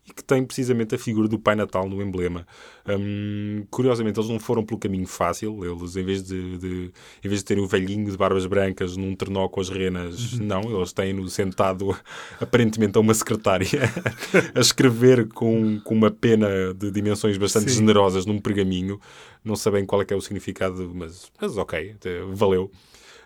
e 0.08 0.12
que 0.12 0.24
tem 0.24 0.42
precisamente 0.44 0.94
a 0.94 0.98
figura 0.98 1.28
do 1.28 1.38
Pai 1.38 1.54
Natal 1.54 1.86
no 1.86 2.00
emblema. 2.02 2.46
Hum, 2.88 3.66
curiosamente, 3.70 4.18
eles 4.18 4.30
não 4.30 4.38
foram 4.40 4.64
pelo 4.64 4.80
caminho 4.80 5.06
fácil, 5.06 5.62
eles 5.62 5.96
em 5.96 6.02
vez 6.02 6.22
de, 6.22 6.56
de- 6.56 6.90
em 7.22 7.28
vez 7.28 7.40
de 7.40 7.44
terem 7.44 7.62
o 7.62 7.66
velhinho 7.66 8.10
de 8.10 8.16
barbas 8.16 8.46
brancas 8.46 8.96
num 8.96 9.14
trenó 9.14 9.46
com 9.48 9.60
as 9.60 9.68
renas, 9.68 10.38
não, 10.40 10.62
eles 10.74 10.94
têm-no 10.94 11.28
sentado 11.28 11.94
aparentemente 12.40 12.96
a 12.96 13.00
uma 13.02 13.12
secretária 13.12 13.68
a 14.54 14.60
escrever 14.60 15.28
com, 15.28 15.78
com 15.80 15.94
uma 15.94 16.10
pena 16.10 16.37
de 16.74 16.90
dimensões 16.90 17.36
bastante 17.38 17.70
Sim. 17.70 17.78
generosas 17.78 18.26
num 18.26 18.38
pergaminho. 18.38 19.00
Não 19.44 19.56
sabem 19.56 19.84
qual 19.84 20.02
é 20.02 20.04
que 20.04 20.12
é 20.12 20.16
o 20.16 20.20
significado, 20.20 20.90
mas, 20.94 21.30
mas 21.40 21.56
ok, 21.56 21.96
eh, 22.04 22.20
valeu. 22.32 22.70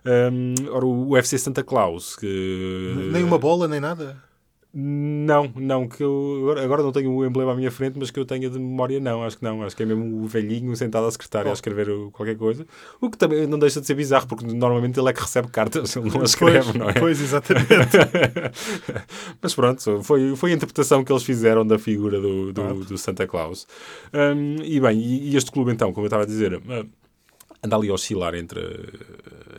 Hum, 0.04 0.54
ora, 0.70 0.84
o 0.84 1.10
UFC 1.10 1.38
Santa 1.38 1.62
Claus, 1.62 2.16
que... 2.16 3.08
Nem 3.12 3.22
uma 3.22 3.38
bola, 3.38 3.68
nem 3.68 3.80
nada. 3.80 4.22
Não, 4.74 5.52
não, 5.54 5.86
que 5.86 6.02
eu 6.02 6.54
agora, 6.58 6.82
não 6.82 6.92
tenho 6.92 7.12
o 7.12 7.26
emblema 7.26 7.52
à 7.52 7.54
minha 7.54 7.70
frente, 7.70 7.98
mas 7.98 8.10
que 8.10 8.18
eu 8.18 8.24
tenha 8.24 8.48
de 8.48 8.58
memória, 8.58 8.98
não, 8.98 9.22
acho 9.22 9.36
que 9.36 9.44
não. 9.44 9.62
Acho 9.62 9.76
que 9.76 9.82
é 9.82 9.86
mesmo 9.86 10.22
o 10.22 10.26
velhinho 10.26 10.74
sentado 10.74 11.06
à 11.06 11.10
secretária 11.10 11.50
a 11.50 11.52
escrever 11.52 11.88
qualquer 12.10 12.36
coisa. 12.38 12.66
O 12.98 13.10
que 13.10 13.18
também 13.18 13.46
não 13.46 13.58
deixa 13.58 13.82
de 13.82 13.86
ser 13.86 13.94
bizarro, 13.94 14.26
porque 14.26 14.46
normalmente 14.46 14.98
ele 14.98 15.10
é 15.10 15.12
que 15.12 15.20
recebe 15.20 15.48
cartas, 15.48 15.94
ele 15.94 16.08
não 16.08 16.22
as 16.22 16.30
escreve, 16.30 16.64
pois, 16.64 16.74
não 16.74 16.88
é? 16.88 16.92
Pois, 16.94 17.20
exatamente. 17.20 17.68
Mas 19.42 19.54
pronto, 19.54 20.02
foi, 20.02 20.34
foi 20.36 20.52
a 20.52 20.54
interpretação 20.54 21.04
que 21.04 21.12
eles 21.12 21.22
fizeram 21.22 21.66
da 21.66 21.78
figura 21.78 22.18
do, 22.18 22.52
do, 22.54 22.84
do 22.84 22.96
Santa 22.96 23.26
Claus. 23.26 23.66
Hum, 24.14 24.56
e 24.62 24.80
bem, 24.80 24.98
e, 24.98 25.36
este 25.36 25.52
clube 25.52 25.70
então, 25.70 25.92
como 25.92 26.06
eu 26.06 26.08
estava 26.08 26.22
a 26.22 26.26
dizer, 26.26 26.54
hum, 26.54 26.86
anda 27.62 27.76
ali 27.76 27.88
a 27.90 27.94
oscilar 27.94 28.34
entre, 28.34 28.60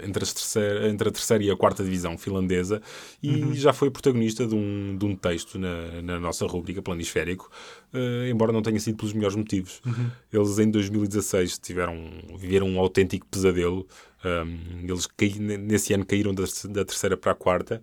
entre, 0.03 0.25
terceira, 0.25 0.89
entre 0.89 1.07
a 1.09 1.11
terceira 1.11 1.44
e 1.44 1.50
a 1.50 1.55
quarta 1.55 1.83
divisão 1.83 2.17
finlandesa 2.17 2.81
e 3.21 3.53
já 3.53 3.71
foi 3.71 3.89
protagonista 3.89 4.45
de 4.45 4.53
um, 4.55 4.97
de 4.97 5.05
um 5.05 5.15
texto 5.15 5.57
na, 5.57 6.01
na 6.01 6.19
nossa 6.19 6.45
rúbrica 6.45 6.81
Planisférico, 6.81 7.50
eh, 7.94 8.29
embora 8.29 8.51
não 8.51 8.61
tenha 8.61 8.79
sido 8.79 8.97
pelos 8.97 9.13
melhores 9.13 9.35
motivos. 9.38 9.81
Eles 10.31 10.59
em 10.59 10.69
2016 10.69 11.57
tiveram, 11.59 11.95
viveram 12.38 12.67
um 12.67 12.79
autêntico 12.79 13.25
pesadelo. 13.27 13.88
Hum, 14.25 14.85
eles 14.88 15.07
caí- 15.07 15.39
nesse 15.39 15.94
ano 15.94 16.05
caíram 16.05 16.33
da, 16.33 16.43
da 16.69 16.83
terceira 16.86 17.15
para 17.15 17.31
a 17.31 17.36
quarta. 17.36 17.81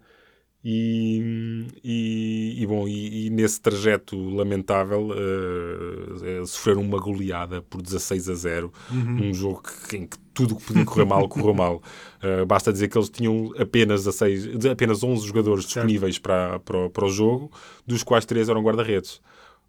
E, 0.63 1.65
e, 1.83 2.63
e, 2.63 2.67
bom, 2.67 2.87
e, 2.87 3.27
e 3.27 3.31
nesse 3.31 3.61
trajeto 3.61 4.17
lamentável 4.35 5.09
eh, 5.15 6.41
eh, 6.43 6.47
sofreram 6.47 6.83
uma 6.83 6.99
goleada 6.99 7.63
por 7.63 7.81
16 7.81 8.29
a 8.29 8.35
0 8.35 8.73
num 8.91 9.33
jogo 9.33 9.63
que, 9.89 9.97
em 9.97 10.07
que 10.07 10.19
tudo 10.35 10.57
que 10.57 10.63
podia 10.65 10.85
correr 10.85 11.05
mal 11.07 11.27
correu 11.29 11.55
mal. 11.55 11.83
Eh, 12.23 12.45
basta 12.45 12.73
dizer 12.73 12.89
que 12.89 12.99
eles 12.99 13.09
tinham 13.09 13.53
apenas, 13.59 14.05
16, 14.05 14.59
de- 14.59 14.69
apenas 14.69 15.03
11 15.03 15.27
jogadores 15.27 15.65
disponíveis 15.65 16.19
para, 16.19 16.59
para, 16.61 16.87
o- 16.87 16.91
para 16.91 17.07
o 17.07 17.11
jogo, 17.11 17.51
dos 17.87 18.03
quais 18.03 18.25
três 18.27 18.49
eram 18.49 18.63
guarda-redes. 18.63 19.21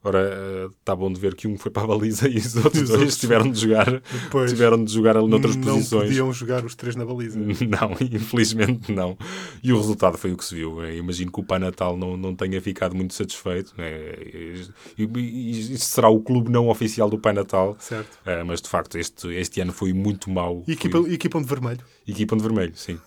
Ora, 0.03 0.67
está 0.79 0.96
bom 0.96 1.13
de 1.13 1.20
ver 1.20 1.36
que 1.36 1.48
um 1.48 1.55
foi 1.60 1.70
para 1.72 1.84
a 1.84 1.88
baliza 1.88 2.27
e 2.27 2.38
os 2.38 2.55
outros 2.58 2.81
Os 2.81 2.89
dois 2.89 3.01
outros- 3.01 3.17
tiveram 3.20 3.51
de 3.51 3.60
jogar, 3.60 4.01
tiveram 4.50 4.84
de 4.84 4.91
jogar 4.91 5.15
ali 5.15 5.27
noutras 5.27 5.55
não 5.55 5.75
posições. 5.75 6.03
podiam 6.05 6.34
jogar 6.34 6.65
os 6.65 6.74
três 6.74 6.96
na 6.96 7.05
baliza. 7.05 7.38
Não, 7.39 7.91
infelizmente 8.01 8.91
não. 8.91 9.15
E 9.63 9.72
o 9.72 9.77
resultado 9.77 10.17
foi 10.17 10.31
o 10.31 10.38
que 10.38 10.43
se 10.43 10.55
viu. 10.55 10.81
Eu 10.84 10.98
imagino 10.98 11.31
que 11.31 11.39
o 11.39 11.43
Pai 11.43 11.60
Natal 11.60 11.96
não, 11.96 12.17
não 12.17 12.36
tenha 12.36 12.60
ficado 12.62 12.96
muito 12.96 13.13
satisfeito. 13.13 13.74
né? 13.77 13.89
E, 14.34 14.67
e- 14.98 15.20
e 15.20 15.74
isto 15.75 15.86
será 15.86 16.10
o 16.10 16.20
clube 16.20 16.50
não 16.51 16.67
oficial 16.70 17.08
do 17.10 17.20
Pai 17.20 17.34
Natal. 17.34 17.75
Certo. 17.79 18.17
Eh, 18.25 18.43
mas 18.43 18.60
de 18.62 18.70
facto, 18.70 18.98
este, 18.98 19.27
este 19.36 19.62
ano 19.62 19.72
foi 19.72 19.93
muito 19.93 20.29
mau. 20.31 20.63
E 20.67 20.72
equipa, 20.74 20.98
e 21.08 21.13
equipam 21.13 21.41
de 21.41 21.48
vermelho. 21.48 21.81
Equipa 22.08 22.36
de 22.36 22.41
vermelho, 22.41 22.74
sim. 22.75 23.00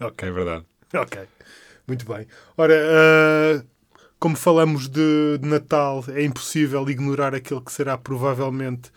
Ok. 0.00 0.28
É 0.28 0.32
verdade. 0.32 0.64
Ok, 0.94 1.20
muito 1.86 2.04
bem. 2.04 2.26
Ora, 2.56 2.74
ah, 2.74 3.64
como 4.22 4.36
falamos 4.36 4.88
de, 4.88 5.36
de 5.38 5.48
Natal, 5.48 6.04
é 6.06 6.22
impossível 6.22 6.88
ignorar 6.88 7.34
aquele 7.34 7.60
que 7.60 7.72
será 7.72 7.98
provavelmente 7.98 8.92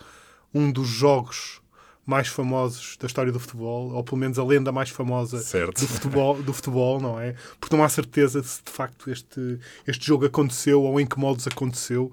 um 0.53 0.72
dos 0.72 0.88
jogos 0.88 1.60
mais 2.05 2.27
famosos 2.27 2.96
da 2.98 3.08
história 3.08 3.32
do 3.32 3.39
futebol, 3.39 3.91
ou 3.91 4.03
pelo 4.03 4.17
menos 4.17 4.38
a 4.38 4.44
lenda 4.44 4.72
mais 4.72 4.91
famosa 4.91 5.39
Certo. 5.39 5.82
do 5.82 5.88
futebol, 5.88 6.44
do 6.44 6.53
futebol, 6.53 7.01
não 7.01 7.20
é? 7.20 7.34
Porque 7.60 7.75
não 7.75 7.84
há 7.84 7.89
certeza 7.89 8.44
se 8.44 8.63
de 8.63 8.72
facto 8.72 9.10
este, 9.10 9.60
este 9.88 10.05
jogo 10.05 10.27
aconteceu 10.27 10.84
ou 10.84 11.00
em 11.00 11.08
que 11.08 11.17
modos 11.17 11.48
aconteceu. 11.48 12.12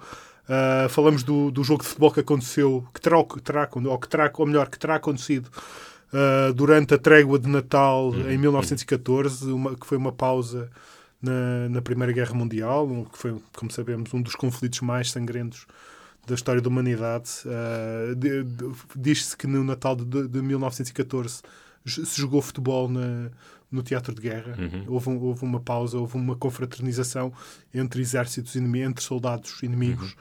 Ah, 0.49 0.87
falamos 0.89 1.23
do, 1.23 1.51
do 1.51 1.63
jogo 1.63 1.83
de 1.83 1.91
futebol 1.91 2.13
que 2.13 2.21
aconteceu, 2.21 2.83
que 2.95 3.01
terá, 3.03 3.23
que 3.23 3.43
terá, 3.43 3.69
ou, 3.75 3.99
que 3.99 4.09
terá, 4.09 4.33
ou 4.39 4.47
melhor, 4.47 4.71
que 4.71 4.79
terá 4.79 4.95
acontecido 4.95 5.51
ah, 6.15 6.51
durante 6.55 6.95
a 6.95 6.99
trégua 6.99 7.39
de 7.39 7.47
Natal 7.47 8.11
em 8.27 8.39
1914, 8.39 9.53
uma, 9.53 9.77
que 9.77 9.87
foi 9.87 9.99
uma 9.99 10.13
pausa 10.13 10.71
na, 11.23 11.69
na 11.69 11.81
Primeira 11.81 12.13
Guerra 12.13 12.35
Mundial, 12.35 13.07
que 13.13 13.17
foi, 13.19 13.41
como 13.57 13.71
sabemos, 13.71 14.13
um 14.13 14.21
dos 14.21 14.35
conflitos 14.35 14.81
mais 14.81 15.11
sangrentos 15.11 15.67
da 16.27 16.35
história 16.35 16.61
da 16.61 16.69
humanidade. 16.69 17.31
Uh, 17.47 18.75
Diz-se 18.97 19.37
que 19.37 19.47
no 19.47 19.65
Natal 19.65 19.97
de, 19.97 20.29
de 20.29 20.43
1914 20.43 21.43
j- 21.85 22.05
se 22.05 22.21
jogou 22.21 22.41
futebol 22.43 22.89
na- 22.89 23.31
no 23.71 23.83
teatro 23.83 24.15
de 24.15 24.21
guerra. 24.21 24.55
Houve, 24.87 25.09
um- 25.09 25.19
houve 25.21 25.45
uma 25.45 25.59
pausa, 25.61 25.99
houve 25.99 26.17
uma 26.17 26.37
confraternização 26.37 27.33
entre 27.73 28.01
exércitos 28.03 28.55
inimigos, 28.55 28.89
entre 28.91 29.05
soldados 29.05 29.63
inimigos. 29.63 30.15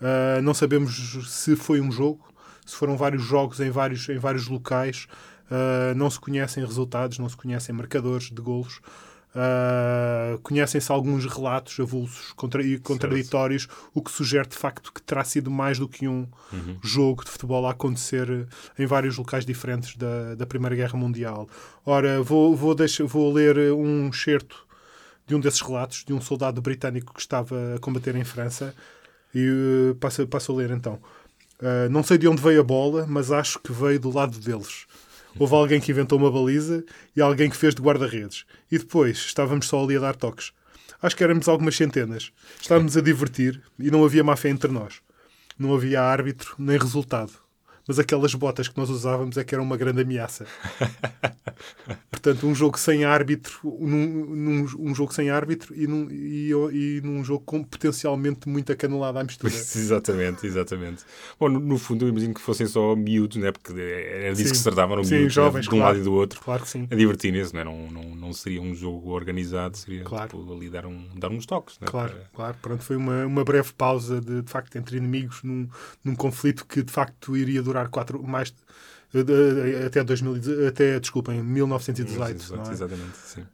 Uh, 0.00 0.42
não 0.42 0.54
sabemos 0.54 1.26
se 1.30 1.54
foi 1.56 1.80
um 1.80 1.90
jogo, 1.90 2.24
se 2.64 2.74
foram 2.76 2.96
vários 2.96 3.22
jogos 3.22 3.60
em 3.60 3.70
vários, 3.70 4.08
em 4.08 4.18
vários 4.18 4.48
locais. 4.48 5.06
Uh, 5.50 5.94
não 5.96 6.08
se 6.08 6.18
conhecem 6.18 6.64
resultados, 6.64 7.18
não 7.18 7.28
se 7.28 7.36
conhecem 7.36 7.74
marcadores 7.74 8.30
de 8.30 8.40
golos. 8.40 8.80
Uh, 9.34 10.38
Conhecem-se 10.42 10.92
alguns 10.92 11.24
relatos 11.24 11.80
avulsos 11.80 12.32
contra- 12.32 12.62
e 12.62 12.78
contraditórios, 12.78 13.66
o 13.94 14.02
que 14.02 14.10
sugere 14.10 14.46
de 14.46 14.56
facto 14.56 14.92
que 14.92 15.00
terá 15.00 15.24
sido 15.24 15.50
mais 15.50 15.78
do 15.78 15.88
que 15.88 16.06
um 16.06 16.26
jogo 16.82 17.24
de 17.24 17.30
futebol 17.30 17.66
a 17.66 17.70
acontecer 17.70 18.46
em 18.78 18.84
vários 18.84 19.16
locais 19.16 19.46
diferentes 19.46 19.96
da, 19.96 20.34
da 20.34 20.46
Primeira 20.46 20.76
Guerra 20.76 20.98
Mundial. 20.98 21.48
Ora, 21.84 22.22
vou, 22.22 22.54
vou, 22.54 22.74
deixar, 22.74 23.04
vou 23.04 23.32
ler 23.32 23.72
um 23.72 24.08
excerto 24.08 24.66
de 25.26 25.34
um 25.34 25.40
desses 25.40 25.60
relatos, 25.62 26.04
de 26.04 26.12
um 26.12 26.20
soldado 26.20 26.60
britânico 26.60 27.14
que 27.14 27.20
estava 27.20 27.76
a 27.76 27.78
combater 27.78 28.14
em 28.16 28.24
França, 28.24 28.74
e 29.34 29.46
eh, 29.92 29.94
passo, 29.98 30.26
passo 30.26 30.52
a 30.52 30.54
ler 30.56 30.70
então. 30.70 31.00
Uh, 31.60 31.88
não 31.90 32.02
sei 32.02 32.18
de 32.18 32.26
onde 32.26 32.42
veio 32.42 32.60
a 32.60 32.64
bola, 32.64 33.06
mas 33.08 33.30
acho 33.30 33.58
que 33.60 33.72
veio 33.72 33.98
do 33.98 34.12
lado 34.12 34.36
deles. 34.38 34.84
Houve 35.38 35.54
alguém 35.54 35.80
que 35.80 35.90
inventou 35.90 36.18
uma 36.18 36.30
baliza 36.30 36.84
e 37.16 37.20
alguém 37.20 37.48
que 37.48 37.56
fez 37.56 37.74
de 37.74 37.82
guarda-redes. 37.82 38.44
E 38.70 38.78
depois 38.78 39.18
estávamos 39.18 39.66
só 39.66 39.82
ali 39.82 39.96
a 39.96 40.00
dar 40.00 40.16
toques. 40.16 40.52
Acho 41.00 41.16
que 41.16 41.24
éramos 41.24 41.48
algumas 41.48 41.76
centenas. 41.76 42.32
Estávamos 42.60 42.96
a 42.96 43.00
divertir 43.00 43.60
e 43.78 43.90
não 43.90 44.04
havia 44.04 44.22
má 44.22 44.36
fé 44.36 44.50
entre 44.50 44.70
nós. 44.70 45.00
Não 45.58 45.74
havia 45.74 46.02
árbitro 46.02 46.54
nem 46.58 46.78
resultado. 46.78 47.32
Mas 47.86 47.98
aquelas 47.98 48.34
botas 48.34 48.68
que 48.68 48.76
nós 48.78 48.88
usávamos 48.90 49.36
é 49.36 49.44
que 49.44 49.54
eram 49.54 49.64
uma 49.64 49.76
grande 49.76 50.02
ameaça. 50.02 50.46
Portanto, 52.10 52.46
um 52.46 52.54
jogo 52.54 52.78
sem 52.78 53.04
árbitro, 53.04 53.58
num, 53.64 54.26
num- 54.26 54.66
um 54.78 54.94
jogo 54.94 55.12
sem 55.12 55.30
árbitro 55.30 55.74
e 55.74 55.86
num, 55.88 56.08
e, 56.10 56.50
e 56.72 57.00
num 57.02 57.24
jogo 57.24 57.42
com 57.44 57.62
potencialmente 57.64 58.48
muita 58.48 58.76
canelada 58.76 59.20
à 59.20 59.24
mistura. 59.24 59.52
exatamente, 59.52 60.46
exatamente. 60.46 61.02
Bom, 61.38 61.48
no, 61.48 61.58
no 61.58 61.78
fundo, 61.78 62.04
eu 62.04 62.08
imagino 62.10 62.34
que 62.34 62.40
fossem 62.40 62.66
só 62.66 62.94
miúdos, 62.94 63.36
né? 63.38 63.50
porque 63.50 63.72
era 63.72 64.30
disso 64.34 64.44
Sim. 64.44 64.50
que 64.52 64.56
se 64.58 64.62
tratavam, 64.64 64.94
eram 64.94 65.04
Sim, 65.04 65.14
miúdos, 65.16 65.36
né? 65.36 65.42
jovens, 65.42 65.62
de 65.62 65.68
um 65.68 65.78
claro. 65.78 65.84
lado 65.86 65.98
e 65.98 66.04
do 66.04 66.12
outro. 66.12 66.40
Claro 66.40 66.62
que 66.62 66.68
sim. 66.68 66.86
A 66.90 66.94
divertirem-se, 66.94 67.54
né? 67.54 67.64
não, 67.64 67.90
não, 67.90 68.14
não 68.14 68.32
seria 68.32 68.62
um 68.62 68.74
jogo 68.74 69.10
organizado, 69.10 69.76
seria 69.76 70.04
Claro. 70.04 70.28
tipo, 70.38 70.52
ali 70.54 70.70
dar, 70.70 70.86
um, 70.86 71.08
dar 71.16 71.30
uns 71.30 71.44
toques. 71.46 71.78
Né? 71.80 71.88
Claro, 71.88 72.12
Para- 72.12 72.28
claro. 72.34 72.56
Pronto, 72.62 72.82
foi 72.84 72.94
uma, 72.96 73.26
uma 73.26 73.44
breve 73.44 73.72
pausa 73.72 74.20
de, 74.20 74.42
de 74.42 74.50
facto 74.50 74.76
entre 74.76 74.96
inimigos 74.96 75.42
num, 75.42 75.68
num 76.04 76.14
conflito 76.14 76.64
que 76.66 76.82
de 76.82 76.92
facto 76.92 77.36
iria 77.36 77.60
durar 77.62 77.71
quatro 77.90 78.22
mais 78.22 78.54
até 79.86 80.02
2000, 80.02 80.68
até 80.68 80.98
desculpem 80.98 81.42
1918, 81.42 82.56
não 82.56 82.64
é? 82.64 82.72
Exatamente, 82.72 83.16
sim. 83.16 83.46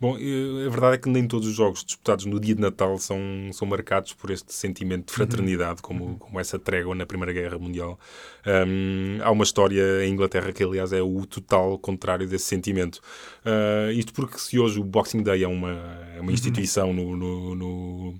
Bom, 0.00 0.14
a 0.16 0.68
verdade 0.70 0.96
é 0.96 0.98
que 0.98 1.08
nem 1.08 1.26
todos 1.26 1.48
os 1.48 1.54
jogos 1.54 1.82
disputados 1.84 2.26
no 2.26 2.38
dia 2.38 2.54
de 2.54 2.60
Natal 2.60 2.98
são, 2.98 3.18
são 3.52 3.66
marcados 3.66 4.12
por 4.12 4.30
este 4.30 4.52
sentimento 4.52 5.06
de 5.06 5.12
fraternidade, 5.14 5.80
como, 5.80 6.16
como 6.18 6.38
essa 6.38 6.58
trégua 6.58 6.94
na 6.94 7.06
Primeira 7.06 7.32
Guerra 7.32 7.58
Mundial. 7.58 7.98
Hum, 8.46 9.18
há 9.22 9.30
uma 9.30 9.42
história 9.44 10.04
em 10.04 10.12
Inglaterra 10.12 10.52
que, 10.52 10.62
aliás, 10.62 10.92
é 10.92 11.00
o 11.02 11.24
total 11.26 11.78
contrário 11.78 12.28
desse 12.28 12.44
sentimento. 12.44 13.00
Ah, 13.44 13.90
isto 13.92 14.12
porque 14.12 14.38
se 14.38 14.58
hoje 14.58 14.78
o 14.78 14.84
Boxing 14.84 15.22
Day 15.22 15.42
é 15.44 15.48
uma, 15.48 15.72
é 16.14 16.20
uma 16.20 16.30
instituição 16.32 16.92
no, 16.92 17.16
no, 17.16 17.54
no- 17.54 18.14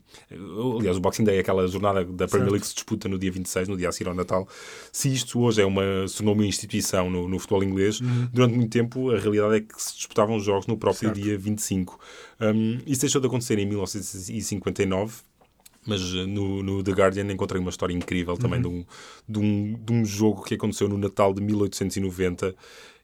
Aliás, 0.78 0.96
o 0.96 1.00
Boxing 1.00 1.24
Day 1.24 1.36
é 1.36 1.40
aquela 1.40 1.66
jornada 1.68 2.04
da 2.04 2.26
Premier. 2.26 2.50
League 2.52 2.60
que 2.62 2.68
se 2.68 2.74
disputa 2.74 3.08
no 3.08 3.18
dia 3.18 3.30
26, 3.30 3.68
no 3.68 3.76
dia 3.76 3.88
a 3.88 3.92
seguir 3.92 4.08
ao 4.08 4.14
Natal. 4.14 4.48
Se 4.90 5.12
isto 5.12 5.40
hoje 5.40 5.60
é 5.60 5.66
uma, 5.66 6.08
se 6.08 6.16
tornou 6.16 6.34
uma 6.34 6.46
instituição 6.46 7.10
no, 7.10 7.28
no 7.28 7.38
futebol 7.38 7.62
inglês, 7.62 8.00
durante 8.32 8.54
muito 8.56 8.70
tempo 8.70 9.10
a 9.10 9.18
realidade 9.18 9.56
é 9.56 9.60
que 9.60 9.80
se 9.82 9.94
disputavam 9.96 10.40
jogos 10.40 10.66
no 10.66 10.76
próprio 10.76 11.08
Certo. 11.10 11.20
dia 11.20 11.36
25. 11.66 11.98
Um, 12.40 12.78
isso 12.86 13.00
deixou 13.00 13.20
de 13.20 13.26
acontecer 13.26 13.58
em 13.58 13.66
1959. 13.66 15.22
Mas 15.86 16.02
uh, 16.14 16.26
no, 16.26 16.62
no 16.62 16.82
The 16.82 16.90
Guardian 16.90 17.32
encontrei 17.32 17.60
uma 17.60 17.70
história 17.70 17.94
incrível 17.94 18.36
também 18.36 18.60
de, 18.60 18.66
um, 18.66 18.84
de, 19.28 19.38
um, 19.38 19.74
de 19.74 19.92
um 19.92 20.04
jogo 20.04 20.42
que 20.42 20.54
aconteceu 20.54 20.88
no 20.88 20.98
Natal 20.98 21.32
de 21.32 21.40
1890 21.40 22.56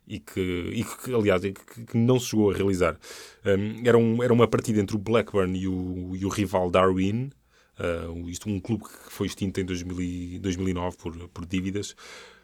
e 0.07 0.19
que, 0.19 0.40
e 0.75 0.85
que 0.85 1.14
aliás, 1.14 1.45
e 1.45 1.52
que, 1.52 1.85
que 1.85 1.97
não 1.97 2.19
se 2.19 2.26
chegou 2.26 2.50
a 2.50 2.54
realizar. 2.54 2.99
Um, 3.47 3.87
era, 3.87 3.97
um, 3.97 4.23
era 4.23 4.33
uma 4.33 4.49
partida 4.49 4.81
entre 4.81 4.97
o 4.97 4.99
Blackburn 4.99 5.57
e 5.57 5.69
o, 5.69 6.16
e 6.16 6.25
o 6.25 6.28
rival 6.28 6.71
Darwin, 6.71 7.31
uh, 7.78 8.28
isto 8.28 8.49
um 8.49 8.59
clube 8.59 8.83
que 8.85 9.12
foi 9.12 9.28
extinto 9.28 9.61
em 9.61 9.64
2000 9.64 10.00
e- 10.00 10.38
2009 10.40 10.97
por, 10.97 11.28
por 11.28 11.47
dívidas. 11.47 11.95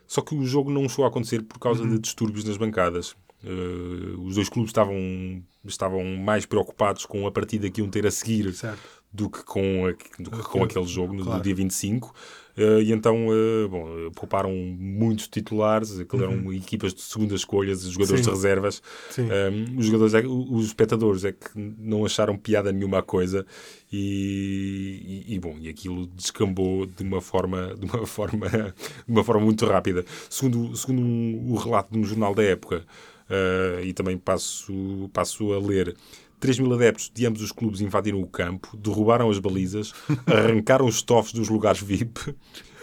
Só 0.07 0.23
que 0.23 0.35
o 0.35 0.45
jogo 0.47 0.71
não 0.71 0.89
chegou 0.89 1.05
a 1.05 1.09
acontecer 1.09 1.43
por 1.43 1.59
causa 1.59 1.87
de 1.87 1.99
distúrbios 1.99 2.45
nas 2.45 2.57
bancadas. 2.57 3.15
Uh, 3.45 4.21
os 4.27 4.35
dois 4.35 4.49
clubes 4.49 4.71
estavam, 4.71 5.43
estavam 5.65 6.05
mais 6.17 6.45
preocupados 6.45 7.07
com 7.07 7.27
a 7.27 7.31
partida 7.31 7.71
que 7.71 7.81
iam 7.81 7.89
ter 7.89 8.05
a 8.07 8.11
seguir 8.11 8.53
Certo. 8.53 8.81
do 9.13 9.31
que 9.31 9.45
com, 9.45 9.87
a- 9.87 9.93
do 10.23 10.31
que 10.31 10.43
com 10.43 10.65
aquele 10.65 10.87
jogo 10.87 11.13
no, 11.15 11.23
Claro. 11.23 11.39
no 11.39 11.45
dia 11.45 11.55
25. 11.55 12.13
Uh, 12.57 12.81
e 12.83 12.91
então, 12.93 13.29
uh, 13.29 13.69
bom, 13.69 14.11
pouparam 14.17 14.51
muitos 14.53 15.29
titulares, 15.29 16.01
aquilo 16.01 16.25
eram 16.25 16.53
equipas 16.53 16.93
de 16.93 17.01
segunda 17.03 17.33
escolha, 17.37 17.73
jogadores 17.77 18.25
Sim. 18.25 18.31
de 18.31 18.35
reservas. 18.37 18.83
Um, 19.17 19.79
os, 19.79 19.87
jogadores 19.87 20.15
é 20.15 20.27
os 20.27 20.65
espectadores 20.67 21.25
é 21.25 21.31
que 21.31 21.49
não 21.55 22.05
acharam 22.05 22.37
piada 22.37 22.73
nenhuma 22.73 23.01
coisa 23.01 23.47
e, 23.93 25.25
e- 25.29 25.35
e, 25.35 25.39
bom, 25.39 25.57
e 25.61 25.69
aquilo 25.69 26.07
descambou 26.09 26.87
de 26.87 27.03
uma 27.05 27.21
forma, 27.21 27.75
de 27.79 27.85
uma 27.87 28.05
forma, 28.07 28.47
de 29.07 29.13
uma 29.13 29.23
forma 29.23 29.45
muito 29.45 29.65
rápida. 29.65 30.05
Segundo, 30.29 30.75
segundo 30.77 31.01
um- 31.01 31.53
o 31.53 31.57
relato 31.57 31.93
de 31.93 31.99
um 32.01 32.05
jornal 32.05 32.35
da 32.35 32.43
época, 32.43 32.85
uh, 33.29 33.85
e 33.85 33.93
também 33.93 34.17
passo, 34.17 35.09
passo 35.13 35.53
a 35.53 35.59
ler. 35.59 35.95
3 36.41 36.61
mil 36.61 36.73
adeptos 36.73 37.11
de 37.13 37.27
ambos 37.27 37.43
os 37.43 37.51
clubes 37.51 37.81
invadiram 37.81 38.21
o 38.21 38.27
campo, 38.27 38.77
derrubaram 38.77 39.29
as 39.29 39.41
balizas, 39.41 39.93
arrancaram 40.27 40.87
os 40.87 40.97
estofos 40.97 41.33
dos 41.33 41.49
lugares 41.49 41.83
VIP, 41.83 42.35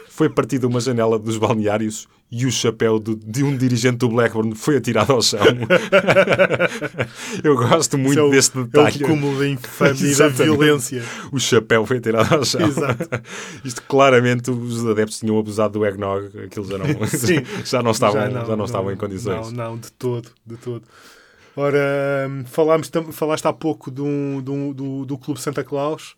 foi 0.10 0.30
partida 0.30 0.68
uma 0.68 0.82
janela 0.82 1.18
dos 1.18 1.38
balneários 1.38 2.08
e 2.32 2.46
o 2.46 2.51
chapéu 2.51 3.00
do- 3.00 3.15
de 3.15 3.44
um 3.44 3.55
dirigente 3.55 3.98
do 3.98 4.10
Blackburn 4.10 4.55
foi 4.55 4.77
atirado 4.77 5.13
ao 5.13 5.22
chão. 5.22 5.39
Eu 7.44 7.55
gosto 7.55 7.98
muito 7.98 8.20
é 8.20 8.24
o- 8.24 8.29
deste 8.29 8.58
É 8.58 8.63
detalhe. 8.63 9.03
o 9.03 9.08
cúmulo 9.08 9.39
da 9.39 9.48
infâmia 9.48 10.12
e 10.12 10.15
da 10.15 10.27
violência. 10.27 11.03
O 11.32 11.39
chapéu 11.39 11.86
foi 11.86 12.00
tirado 12.00 12.34
ao 12.34 12.46
chão. 12.46 12.67
Exato. 12.67 13.08
Isto 13.63 13.82
claramente 13.84 14.50
os 14.51 14.86
adeptos 14.86 15.20
tinham 15.20 15.38
abusado 15.38 15.79
do 15.79 15.86
eggnog, 15.86 16.29
aquilo 16.46 16.65
já 16.67 16.77
não, 16.77 16.86
Sim. 17.08 17.44
já 17.63 17.82
não 17.84 17.91
estavam, 17.91 18.22
já 18.22 18.55
não, 18.55 18.65
estavam 18.65 18.89
em 18.91 18.96
não, 18.96 19.00
condições. 19.00 19.51
Não, 19.51 19.72
não, 19.72 19.77
de 19.77 19.91
todo, 19.91 20.29
de 20.46 20.58
todo. 20.58 20.84
Ora, 21.55 22.27
hum, 22.29 22.44
falámos, 22.46 22.91
falaste 23.13 23.46
há 23.46 23.53
pouco 23.53 23.89
do, 23.89 24.41
do, 24.41 24.74
do, 24.74 25.05
do 25.05 25.17
Clube 25.17 25.39
Santa 25.39 25.63
Claus, 25.63 26.13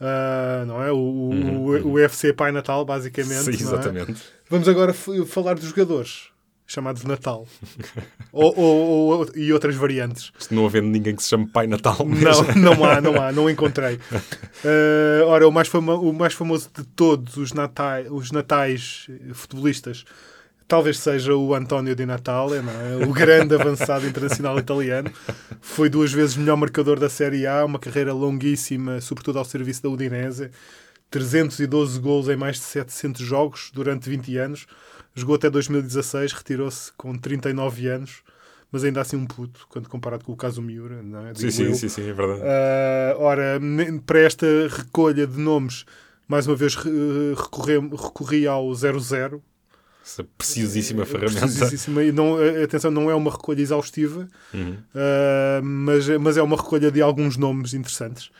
ah, 0.00 0.64
não 0.66 0.82
é? 0.82 0.92
O, 0.92 0.96
o, 0.96 1.70
o 1.88 1.92
UFC 1.92 2.32
Pai 2.32 2.52
Natal, 2.52 2.84
basicamente. 2.84 3.36
Uhum, 3.38 3.44
Sim, 3.44 3.50
é? 3.50 3.54
exatamente. 3.54 4.22
Vamos 4.48 4.68
agora 4.68 4.92
falar 4.92 5.54
dos 5.54 5.64
jogadores, 5.68 6.28
chamados 6.66 7.02
Natal. 7.04 7.46
ou, 8.32 8.58
ou- 8.58 9.18
ou- 9.18 9.28
e 9.34 9.52
outras 9.52 9.74
variantes. 9.74 10.32
Isto 10.38 10.54
não 10.54 10.66
havendo 10.66 10.88
ninguém 10.88 11.14
que 11.16 11.22
se 11.22 11.30
chame 11.30 11.46
Pai 11.46 11.66
Natal. 11.66 11.96
Não, 12.00 12.06
mesmo. 12.06 12.54
não 12.60 12.84
há, 12.84 13.00
não 13.00 13.20
há, 13.22 13.32
não 13.32 13.48
encontrei. 13.50 13.98
Eh, 14.64 15.22
ora, 15.24 15.48
o 15.48 15.52
mais, 15.52 15.72
o 15.72 16.12
mais 16.12 16.34
famoso 16.34 16.68
de 16.76 16.84
todos 16.84 17.36
os 17.36 17.52
natais, 17.52 18.06
os 18.10 18.30
natais 18.32 19.06
eh, 19.08 19.32
futebolistas 19.32 20.04
talvez 20.68 20.98
seja 20.98 21.34
o 21.34 21.54
António 21.54 21.94
Di 21.94 22.04
Natale, 22.06 22.56
é? 22.56 23.06
o 23.06 23.12
grande 23.12 23.54
avançado 23.56 24.06
internacional 24.06 24.58
italiano. 24.58 25.10
Foi 25.60 25.88
duas 25.88 26.12
vezes 26.12 26.36
melhor 26.36 26.56
marcador 26.56 26.98
da 26.98 27.08
Série 27.08 27.46
A, 27.46 27.64
uma 27.64 27.78
carreira 27.78 28.12
longuíssima, 28.12 29.00
sobretudo 29.00 29.38
ao 29.38 29.44
serviço 29.44 29.82
da 29.82 29.88
Udinese. 29.88 30.50
312 31.10 32.00
gols 32.00 32.28
em 32.28 32.36
mais 32.36 32.56
de 32.56 32.62
700 32.62 33.22
jogos 33.24 33.70
durante 33.72 34.08
20 34.10 34.36
anos. 34.38 34.66
Jogou 35.14 35.36
até 35.36 35.48
2016, 35.48 36.32
retirou-se 36.32 36.92
com 36.96 37.16
39 37.16 37.86
anos, 37.88 38.22
mas 38.70 38.84
ainda 38.84 39.00
assim 39.00 39.16
um 39.16 39.24
puto, 39.24 39.66
quando 39.70 39.88
comparado 39.88 40.24
com 40.24 40.32
o 40.32 40.36
caso 40.36 40.60
Miura. 40.60 41.02
Não 41.02 41.26
é? 41.28 41.32
Digo 41.32 41.50
sim, 41.50 41.64
eu. 41.64 41.74
sim, 41.74 41.88
sim, 41.88 42.08
é 42.08 42.12
verdade. 42.12 42.40
Ah, 42.44 43.14
ora, 43.18 43.60
para 44.04 44.18
esta 44.20 44.46
recolha 44.68 45.26
de 45.26 45.38
nomes, 45.38 45.84
mais 46.28 46.46
uma 46.46 46.56
vez 46.56 46.74
re- 46.74 46.90
recorri, 47.36 47.78
recorri 47.78 48.46
ao 48.46 48.74
00. 48.74 49.42
Essa 50.06 50.22
preciosíssima 50.38 51.02
É, 51.02 51.04
ferramenta. 51.04 51.40
preciosíssima. 51.40 52.04
E 52.04 52.12
não, 52.12 52.40
eh, 52.40 52.62
atenção, 52.62 52.92
não 52.92 53.10
é 53.10 53.14
uma 53.16 53.30
recolha 53.32 53.60
exaustiva, 53.60 54.28
Uhum. 54.54 54.76
ah, 54.94 55.60
mas, 55.64 56.06
mas 56.20 56.36
é 56.36 56.42
uma 56.42 56.56
recolha 56.56 56.92
de 56.92 57.02
alguns 57.02 57.36
nomes 57.36 57.74
interessantes. 57.74 58.30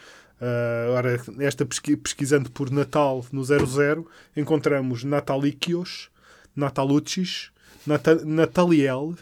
Ah, 0.40 0.86
ora, 0.90 1.20
esta 1.40 1.66
pesqui- 1.66 1.96
pesquisando 1.96 2.50
por 2.52 2.70
Natal 2.70 3.26
no 3.32 3.42
00, 3.44 4.06
encontramos 4.36 5.02
Natalíquios, 5.02 6.08
Nataluccis, 6.54 7.50
Nata, 7.84 8.14
Nataliel, 8.24 9.14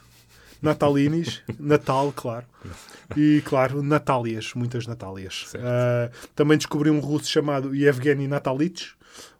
Natalinis, 0.61 1.43
Natal, 1.59 2.13
claro. 2.15 2.47
E, 3.17 3.43
claro, 3.45 3.83
Natálias, 3.83 4.53
muitas 4.55 4.87
Natálias. 4.87 5.53
Ah, 5.57 6.11
também 6.35 6.59
descobri 6.59 6.91
um 6.91 7.01
russo 7.01 7.31
chamado 7.31 7.75
Yevgeny 7.75 8.29
Natalich, 8.29 8.93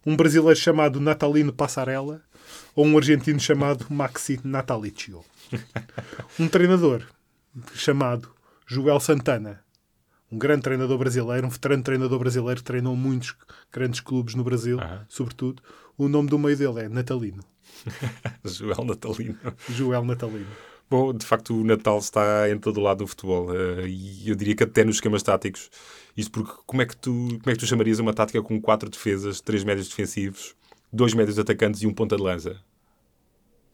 Um 0.05 0.15
brasileiro 0.15 0.55
chamado 0.59 0.99
Natalino 1.01 1.51
Passarella 1.51 2.21
ou 2.75 2.85
um 2.85 2.97
argentino 2.97 3.39
chamado 3.39 3.85
Maxi 3.89 4.39
Natalicio. 4.43 5.23
Um 6.39 6.47
treinador 6.47 7.03
chamado 7.73 8.29
Joel 8.67 8.99
Santana, 8.99 9.63
um 10.31 10.37
grande 10.37 10.63
treinador 10.63 10.97
brasileiro, 10.97 11.47
um 11.47 11.49
veterano 11.49 11.83
treinador 11.83 12.19
brasileiro 12.19 12.59
que 12.59 12.65
treinou 12.65 12.95
muitos 12.95 13.35
grandes 13.71 13.99
clubes 14.01 14.35
no 14.35 14.43
Brasil, 14.43 14.77
sobretudo. 15.07 15.61
O 15.97 16.09
nome 16.09 16.29
do 16.29 16.37
meio 16.37 16.57
dele 16.57 16.81
é 16.81 16.89
Natalino. 16.89 17.43
Joel 18.43 18.83
Natalino. 18.83 19.37
Joel 19.69 20.03
Natalino. 20.03 20.47
Bom, 20.89 21.13
de 21.13 21.25
facto, 21.25 21.55
o 21.55 21.63
Natal 21.63 21.97
está 21.99 22.49
em 22.49 22.59
todo 22.59 22.77
o 22.77 22.83
lado 22.83 22.99
do 22.99 23.07
futebol. 23.07 23.55
eh, 23.55 23.87
e 23.87 24.29
eu 24.29 24.35
diria 24.35 24.55
que 24.55 24.63
até 24.63 24.83
nos 24.83 24.97
esquemas 24.97 25.23
táticos. 25.23 25.69
Isto 26.15 26.31
porque 26.31 26.51
como 26.65 26.81
é 26.81 26.85
que 26.85 26.95
tu, 26.95 27.11
como 27.11 27.49
é 27.49 27.53
que 27.53 27.59
tu 27.59 27.65
chamarias 27.65 27.99
uma 27.99 28.13
tática 28.13 28.41
com 28.41 28.59
quatro 28.61 28.89
defesas, 28.89 29.41
três 29.41 29.63
médios 29.63 29.87
defensivos, 29.89 30.55
dois 30.91 31.13
médios 31.13 31.39
atacantes 31.39 31.81
e 31.81 31.87
um 31.87 31.93
ponta 31.93 32.15
de 32.15 32.23
lança? 32.23 32.57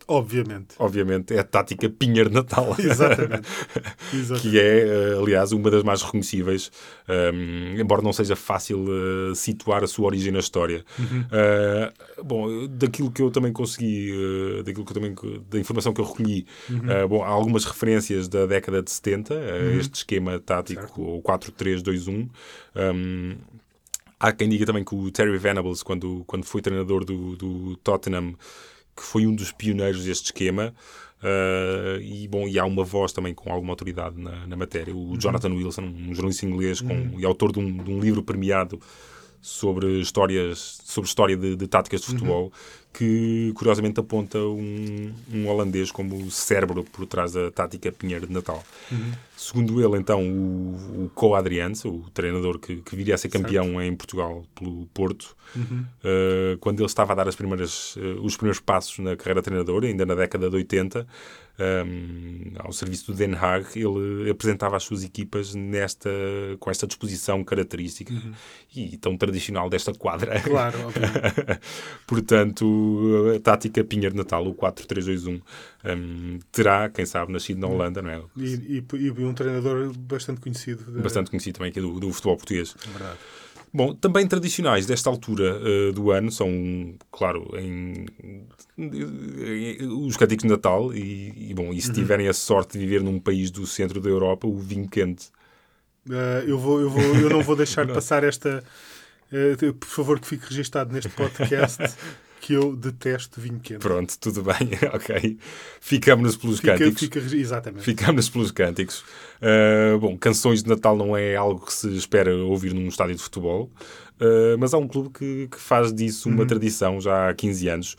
Obviamente. 0.08 0.76
Obviamente 0.78 1.34
é 1.34 1.40
a 1.40 1.44
tática 1.44 1.90
Pinheiro 1.90 2.30
Natal. 2.30 2.76
Exatamente. 2.78 3.48
Exatamente. 4.14 4.42
que 4.42 4.60
é, 4.60 4.88
eh, 4.88 5.18
aliás, 5.18 5.54
uma 5.54 5.72
das 5.72 5.84
mais 5.84 6.02
reconhecíveis, 6.02 6.72
ehm, 7.08 7.80
embora 7.80 8.02
não 8.02 8.12
seja 8.12 8.36
fácil 8.36 8.86
eh, 8.90 9.36
situar 9.36 9.84
a 9.84 9.88
sua 9.88 10.08
origem 10.08 10.32
na 10.34 10.40
história. 10.40 10.84
Eh, 11.32 11.94
bom, 12.24 12.68
daquilo 12.68 13.10
que 13.10 13.22
eu 13.22 13.32
também 13.32 13.54
consegui, 13.54 14.12
eh, 14.12 14.64
daquilo 14.64 14.86
que 14.86 14.94
também, 14.94 15.16
da 15.50 15.60
informação 15.60 15.94
que 15.94 16.02
eu 16.02 16.06
recolhi, 16.06 16.46
eh, 16.90 17.08
bom, 17.08 17.24
há 17.24 17.30
algumas 17.30 17.64
referências 17.64 18.28
da 18.28 18.46
década 18.46 18.82
de 18.82 18.92
70, 18.92 19.34
a 19.34 19.76
este 19.76 19.96
esquema 19.96 20.40
tático, 20.40 21.02
o 21.02 21.22
4-3-2-1. 21.22 22.30
Ehm, 22.76 23.36
Há 24.22 24.32
quem 24.32 24.48
diga 24.48 24.68
também 24.68 24.84
que 24.84 24.94
o 24.94 25.10
Terry 25.10 25.36
Venables, 25.40 25.82
quando, 25.82 26.24
quando 26.28 26.46
foi 26.46 26.62
treinador 26.62 27.04
do, 27.04 27.36
do 27.36 27.76
Tottenham, 27.78 28.36
que 28.96 29.02
foi 29.02 29.26
um 29.26 29.34
dos 29.34 29.52
pioneiros 29.52 30.06
deste 30.06 30.26
esquema. 30.26 30.76
Uh, 31.24 32.00
e, 32.00 32.28
bom, 32.28 32.48
e 32.48 32.60
há 32.60 32.66
uma 32.66 32.84
voz 32.84 33.12
também 33.12 33.34
com 33.34 33.52
alguma 33.52 33.74
autoridade 33.74 34.22
na, 34.22 34.46
na 34.46 34.56
matéria. 34.56 34.96
O 34.96 35.18
Jonathan 35.18 35.52
Wilson, 35.56 35.82
um 35.82 36.14
jornalista 36.14 36.46
inglês 36.46 36.82
com, 36.82 37.20
e 37.20 37.26
autor 37.26 37.52
de 37.52 37.58
um, 37.58 37.84
de 37.84 37.90
um 37.90 38.00
livro 38.00 38.22
premiado 38.22 38.80
sobre 39.42 40.00
histórias 40.00 40.80
sobre 40.86 41.08
história 41.08 41.36
de, 41.36 41.56
de 41.56 41.68
táticas 41.68 42.02
de 42.02 42.08
futebol 42.08 42.52
que 42.94 43.54
curiosamente 43.56 44.00
aponta 44.00 44.38
um, 44.38 45.14
um 45.34 45.48
holandês 45.48 45.92
como 45.92 46.16
o 46.16 46.30
cérebro 46.30 46.84
por 46.84 47.06
trás 47.06 47.32
da 47.32 47.50
tática 47.50 47.92
Pinheiro 47.92 48.28
de 48.28 48.34
Natal. 48.34 48.62
Segundo 49.38 49.82
ele, 49.82 49.98
então, 49.98 50.22
o, 50.22 51.06
o 51.06 51.12
Co 51.16 51.34
Adrianse, 51.34 51.88
o 51.88 52.04
treinador 52.14 52.60
que, 52.60 52.78
que 52.78 52.96
viria 52.96 53.16
a 53.16 53.18
ser 53.18 53.30
campeão 53.30 53.82
em 53.82 53.96
Portugal 53.96 54.44
pelo 54.54 54.86
Porto, 54.88 55.36
uh, 55.56 56.58
quando 56.60 56.80
ele 56.80 56.86
estava 56.86 57.14
a 57.14 57.16
dar 57.16 57.28
as 57.28 57.36
primeiras, 57.36 57.96
uh, 57.96 58.22
os 58.24 58.36
primeiros 58.36 58.60
passos 58.60 59.00
na 59.00 59.16
carreira 59.16 59.42
treinadora, 59.42 59.88
ainda 59.88 60.06
na 60.06 60.14
década 60.14 60.50
de 60.50 60.56
80, 60.58 61.08
um, 61.86 62.54
ao 62.60 62.72
serviço 62.74 63.12
do 63.12 63.18
Den 63.18 63.34
Haag, 63.36 63.66
ele 63.76 64.30
apresentava 64.30 64.76
as 64.78 64.84
suas 64.84 65.04
equipas 65.04 65.54
nesta, 65.54 66.10
com 66.60 66.72
esta 66.72 66.88
disposição 66.88 67.44
característica 67.44 68.14
e 68.76 68.98
tão 68.98 69.16
tradicional 69.18 69.70
desta 69.70 69.94
quadra. 69.94 70.40
Claro. 70.42 70.78
Portanto, 72.08 73.32
a 73.36 73.40
tática 73.40 73.84
Pinheiro 73.84 74.16
Natal, 74.16 74.46
o 74.46 74.54
4-3-2-1, 74.56 75.42
um, 75.86 76.40
terá, 76.52 76.90
quem 76.90 77.06
sabe, 77.06 77.32
nascido 77.32 77.60
na 77.60 77.68
Holanda, 77.68 78.02
não 78.02 78.10
é? 78.10 78.22
E, 78.38 78.78
e- 78.78 78.86
e 79.02 79.10
um 79.24 79.34
treinador 79.34 79.92
bastante 79.98 80.42
conhecido. 80.42 80.84
Bastante 81.02 81.30
conhecido 81.30 81.58
também 81.58 81.70
aqui 81.72 81.82
do, 81.82 82.00
do 82.00 82.12
futebol 82.12 82.38
português. 82.38 82.76
Verdade. 82.92 83.18
Bom, 83.74 83.96
também 83.96 84.28
tradicionais 84.28 84.86
desta 84.86 85.10
altura 85.10 85.62
eh, 85.64 85.92
do 85.94 86.12
ano 86.12 86.30
são, 86.30 86.94
claro, 87.10 87.48
em, 87.58 88.06
em- 88.78 89.88
os 90.06 90.18
cânticos 90.18 90.44
de 90.44 90.50
Natal 90.50 90.94
e, 90.94 91.50
e, 91.52 91.54
bom, 91.54 91.72
e 91.72 91.82
se 91.82 91.92
tiverem 91.94 92.28
a 92.28 92.34
sorte 92.34 92.74
de 92.74 92.80
viver 92.80 93.02
num 93.02 93.20
país 93.20 93.50
do 93.50 93.66
centro 93.66 94.02
da 94.02 94.10
Europa, 94.10 94.46
o 94.46 94.58
vinho 94.58 94.90
quente. 94.90 95.28
Uh, 96.08 96.44
eu, 96.48 96.58
vou, 96.58 96.82
eu, 96.82 96.90
vou, 96.90 97.02
eu 97.04 97.30
não 97.30 97.42
vou 97.42 97.56
deixar 97.58 97.88
passar 97.88 98.24
esta. 98.24 98.64
uh, 99.32 99.74
por 99.74 99.88
favor, 99.88 100.20
que 100.20 100.28
fique 100.28 100.46
registado 100.48 100.92
neste 100.92 101.10
podcast 101.12 101.82
que 102.42 102.54
eu 102.54 102.76
detesto 102.76 103.40
vinho 103.40 103.60
quente. 103.60 103.80
Pronto, 103.80 104.18
tudo 104.20 104.42
bem, 104.44 104.56
ok. 104.94 105.38
Ficamos 105.80 106.36
pelos 106.36 106.60
Fica, 106.60 106.78
cânticos. 106.78 107.00
fica, 107.02 107.20
exatamente. 107.38 107.84
Ficamos 107.84 108.30
pelos 108.30 108.52
cânticos. 108.52 109.04
Uh, 109.42 110.00
bom, 110.00 110.18
canções 110.18 110.64
de 110.64 110.70
Natal 110.70 110.98
não 110.98 111.16
é 111.16 111.36
algo 111.36 111.66
que 111.66 111.74
se 111.74 111.88
espera 111.96 112.36
ouvir 112.36 112.74
num 112.74 112.88
estádio 112.88 113.16
de 113.16 113.22
futebol, 113.22 113.70
uh, 114.20 114.58
mas 114.60 114.74
há 114.74 114.78
um 114.78 114.88
clube 114.88 115.10
que, 115.12 115.48
que 115.50 115.60
faz 115.60 115.94
disso 115.94 116.28
Uhum. 116.30 116.36
uma 116.36 116.46
tradição 116.46 117.00
já 117.00 117.30
há 117.30 117.34
15 117.34 117.68
anos. 117.70 117.96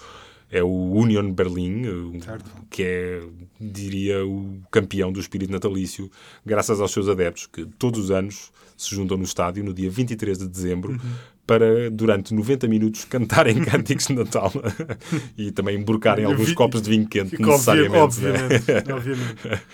É 0.50 0.62
o 0.62 0.68
Union 0.92 1.32
Berlin, 1.32 1.86
uh, 1.86 2.20
que 2.68 2.82
é, 2.82 3.22
diria, 3.60 4.26
o 4.26 4.60
campeão 4.70 5.10
do 5.10 5.18
espírito 5.20 5.50
natalício, 5.52 6.10
graças 6.44 6.80
aos 6.80 6.90
seus 6.92 7.08
adeptos, 7.08 7.46
que 7.46 7.64
todos 7.78 7.98
os 7.98 8.10
anos 8.10 8.50
se 8.76 8.94
juntam 8.94 9.16
no 9.16 9.22
estádio 9.24 9.62
no 9.64 9.72
dia 9.72 9.88
23 9.88 10.36
de 10.38 10.48
dezembro 10.48 10.92
Uhum. 10.92 10.98
Para, 11.46 11.90
durante 11.90 12.32
90 12.34 12.68
minutos, 12.68 13.04
cantarem 13.04 13.60
cânticos 13.64 14.06
de 14.06 14.14
Natal 14.14 14.52
e 15.36 15.50
também 15.50 15.76
emborcarem 15.76 16.24
alguns 16.24 16.48
Vi- 16.48 16.54
copos 16.54 16.80
de 16.82 16.90
vinho 16.90 17.08
quente, 17.08 17.30
Fica 17.30 17.44
necessariamente. 17.46 17.96
obvi- 17.98 18.26
né? 18.26 18.38
obviamente, 18.44 18.92
obviamente. 18.92 19.62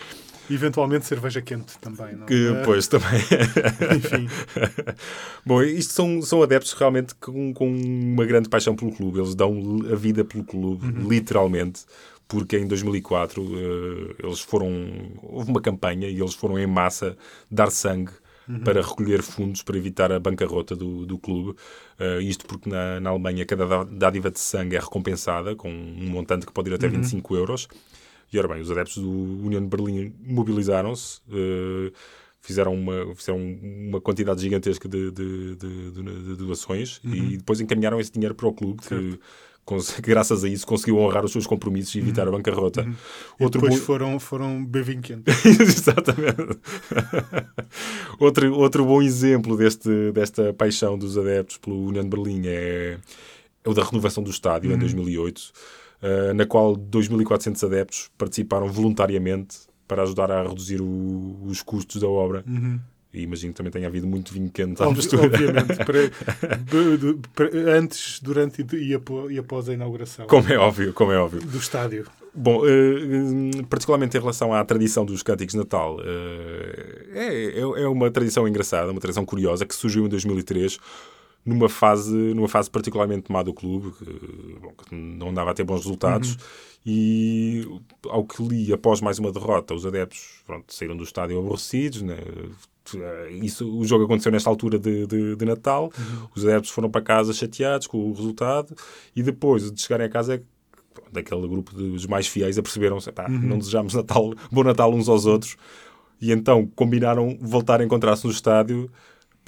Eventualmente 0.51 1.05
cerveja 1.05 1.43
quente 1.43 1.77
também, 1.79 2.17
não? 2.17 2.25
Que, 2.25 2.49
Uh, 2.49 2.63
pois, 2.65 2.89
também. 2.89 3.21
Enfim, 3.95 4.27
Bom, 5.45 5.63
isto 5.63 5.93
são, 5.93 6.23
são 6.23 6.43
adeptos 6.43 6.73
realmente 6.73 7.15
com, 7.17 7.53
com 7.53 7.69
uma 7.71 8.25
grande 8.25 8.49
paixão 8.49 8.75
pelo 8.75 8.91
clube. 8.91 9.19
Eles 9.19 9.35
dão 9.35 9.53
a 9.93 9.95
vida 9.95 10.25
pelo 10.25 10.43
clube, 10.45 10.87
literalmente. 11.07 11.83
Porque 12.27 12.59
em 12.59 12.67
2004 12.67 13.43
eh, 13.43 14.15
eles 14.27 14.41
foram. 14.41 14.71
Houve 15.23 15.51
uma 15.51 15.61
campanha 15.61 16.09
e 16.09 16.19
eles 16.19 16.33
foram 16.35 16.59
em 16.59 16.67
massa 16.67 17.15
dar 17.51 17.71
sangue 17.71 18.13
para 18.65 18.81
recolher 18.83 19.23
fundos 19.23 19.63
para 19.63 19.77
evitar 19.77 20.11
a 20.13 20.19
bancarrota 20.19 20.75
do, 20.77 21.05
do 21.07 21.19
clube. 21.19 21.55
Eh, 21.99 22.21
isto 22.23 22.47
porque 22.47 22.69
na, 22.69 22.99
na 23.01 23.11
Alemanha 23.11 23.45
cada 23.45 23.67
dá- 23.67 23.85
dádiva 23.85 24.31
de 24.31 24.39
sangue 24.41 24.77
é 24.77 24.79
recompensada 24.81 25.55
com 25.55 25.71
um 25.71 26.09
montante 26.11 26.47
que 26.47 26.53
pode 26.53 26.71
ir 26.71 26.75
até 26.75 26.87
25 26.89 27.37
euros. 27.37 27.69
E 28.33 28.39
ora 28.39 28.49
bem, 28.49 28.61
os 28.61 28.71
adeptos 28.71 28.97
do 29.03 29.11
União 29.11 29.61
de 29.61 29.69
Berlim 29.69 30.13
mobilizaram-se, 30.23 31.21
eh, 31.31 31.93
fizeram, 32.41 32.75
uma, 32.75 33.15
fizeram 33.15 33.39
uma 33.41 34.01
quantidade 34.01 34.41
gigantesca 34.41 34.89
de, 34.89 35.11
de- 35.11 35.57
de- 35.57 35.91
de- 35.91 36.37
doações 36.37 37.01
e 37.05 37.37
depois 37.37 37.61
encaminharam 37.61 37.99
esse 38.01 38.13
dinheiro 38.13 38.35
para 38.35 38.47
o 38.49 38.53
clube, 38.53 38.81
que 38.83 39.19
graças 40.01 40.45
a 40.45 40.49
isso 40.49 40.67
conseguiu 40.67 40.99
honrar 40.99 41.25
os 41.25 41.33
seus 41.33 41.47
compromissos 41.47 41.95
e 41.95 41.99
evitar 41.99 42.27
a 42.27 42.31
bancarrota. 42.31 42.83
Outro 43.39 43.61
depois 43.61 43.81
bom- 43.81 43.87
foram, 43.87 44.19
foram 44.21 44.65
quente. 45.03 45.25
Exatamente. 45.61 46.59
outro, 48.19 48.53
outro 48.55 48.85
bom 48.85 49.03
exemplo 49.03 49.57
deste, 49.57 50.13
desta 50.13 50.53
paixão 50.53 50.99
dos 50.99 51.17
adeptos 51.19 51.59
pelo 51.59 51.87
União 51.87 52.09
Berlim 52.09 52.43
é, 52.47 52.99
é 53.65 53.69
o 53.69 53.75
da 53.75 53.85
renovação 53.85 54.23
do 54.23 54.31
estádio 54.31 54.71
em 54.73 54.79
2008, 54.79 55.43
eh, 56.03 56.33
na 56.33 56.47
qual 56.47 56.77
2.400 56.77 57.65
adeptos 57.67 58.11
participaram 58.17 58.69
voluntariamente 58.69 59.59
para 59.87 60.03
ajudar 60.03 60.31
a 60.31 60.43
reduzir 60.43 60.81
o- 60.81 61.39
os 61.45 61.63
custos 61.63 62.01
da 62.01 62.09
obra. 62.09 62.45
E 63.13 63.23
imagino 63.23 63.53
que 63.53 63.57
também 63.57 63.73
tenha 63.73 63.87
havido 63.89 64.07
muito 64.07 64.33
vinho 64.35 64.51
quente 64.51 64.83
à 64.83 64.87
Obvi- 64.87 64.99
mistura. 64.99 65.23
obviamente. 65.27 65.77
para- 65.85 66.11
para- 67.35 67.79
antes, 67.79 68.21
durante 68.21 68.63
e 68.77 68.93
e 69.31 69.39
após 69.39 69.69
a 69.69 69.73
inauguração 69.73 70.27
Como 70.27 70.47
é 70.53 70.59
óbvio, 70.59 70.93
como 70.93 71.13
é 71.13 71.19
óbvio. 71.19 71.41
do 71.41 71.59
estádio. 71.59 72.05
Bom, 72.35 72.65
eh, 72.67 72.71
eh, 72.71 73.63
particularmente 73.69 74.17
em 74.17 74.21
relação 74.21 74.53
à 74.53 74.63
tradição 74.65 75.05
dos 75.05 75.23
cânticos 75.23 75.53
de 75.55 75.59
Natal, 75.59 75.99
eh, 76.05 77.07
é, 77.15 77.45
é, 77.59 77.61
é 77.61 77.89
uma 77.89 78.11
tradição 78.11 78.47
engraçada, 78.47 78.93
uma 78.93 79.01
tradição 79.01 79.25
curiosa 79.25 79.65
que 79.65 79.75
surgiu 79.75 80.05
em 80.05 80.09
2003 80.09 80.79
numa 81.49 81.69
fase, 81.69 82.15
numa 82.35 82.49
fase 82.49 82.71
particularmente 82.71 83.31
má 83.33 83.43
do 83.43 83.55
clube, 83.55 83.93
que, 83.93 84.57
bom, 84.61 84.73
que 84.73 84.95
não 84.95 85.31
andava 85.31 85.51
a 85.51 85.55
ter 85.55 85.65
bons 85.65 85.79
resultados. 85.79 86.37
E 86.87 87.67
ao 88.09 88.25
que 88.25 88.43
li, 88.43 88.73
após 88.73 89.01
mais 89.01 89.19
uma 89.19 89.33
derrota, 89.33 89.75
os 89.75 89.85
adeptos 89.85 90.43
pronto, 90.47 90.73
saíram 90.73 90.97
do 90.97 91.05
estádio 91.05 91.39
aborrecidos. 91.39 92.03
Né? 92.03 92.17
Isso, 93.43 93.71
o 93.71 93.85
jogo 93.85 94.05
aconteceu 94.05 94.33
nesta 94.33 94.49
altura 94.49 94.79
de, 94.79 95.07
de, 95.07 95.37
de 95.37 95.45
Natal. 95.45 95.93
Os 96.35 96.45
adeptos 96.45 96.71
foram 96.71 96.91
para 96.91 97.03
casa 97.03 97.33
chateados 97.33 97.87
com 97.87 97.99
o 97.99 98.13
resultado. 98.13 98.75
E 99.15 99.23
depois 99.23 99.71
de 99.71 99.81
chegarem 99.81 100.07
a 100.07 100.11
casa, 100.11 100.35
é 100.35 100.39
que 100.39 100.45
daquele 101.13 101.47
grupo 101.47 101.75
dos 101.75 102.07
mais 102.07 102.27
fiéis 102.27 102.59
aperceberam-se, 102.59 103.11
"Pá, 103.13 103.29
não 103.29 103.59
desejamos 103.59 103.95
Natal, 103.95 104.33
bom 104.51 104.65
Natal 104.65 104.93
uns 104.93 105.09
aos 105.09 105.27
outros, 105.27 105.57
e 106.21 106.33
então 106.33 106.67
combinaram 106.75 107.39
voltar 107.41 107.81
a 107.81 107.85
encontrar-se 107.85 108.25
no 108.27 108.33
estádio 108.33 108.91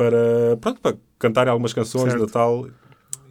para, 0.00 0.56
pronto, 0.60 0.80
para 0.80 0.96
cantarem 1.18 1.50
algumas 1.50 1.72
canções 1.74 2.04
Certo. 2.04 2.16
de 2.16 2.26
Natal, 2.26 2.68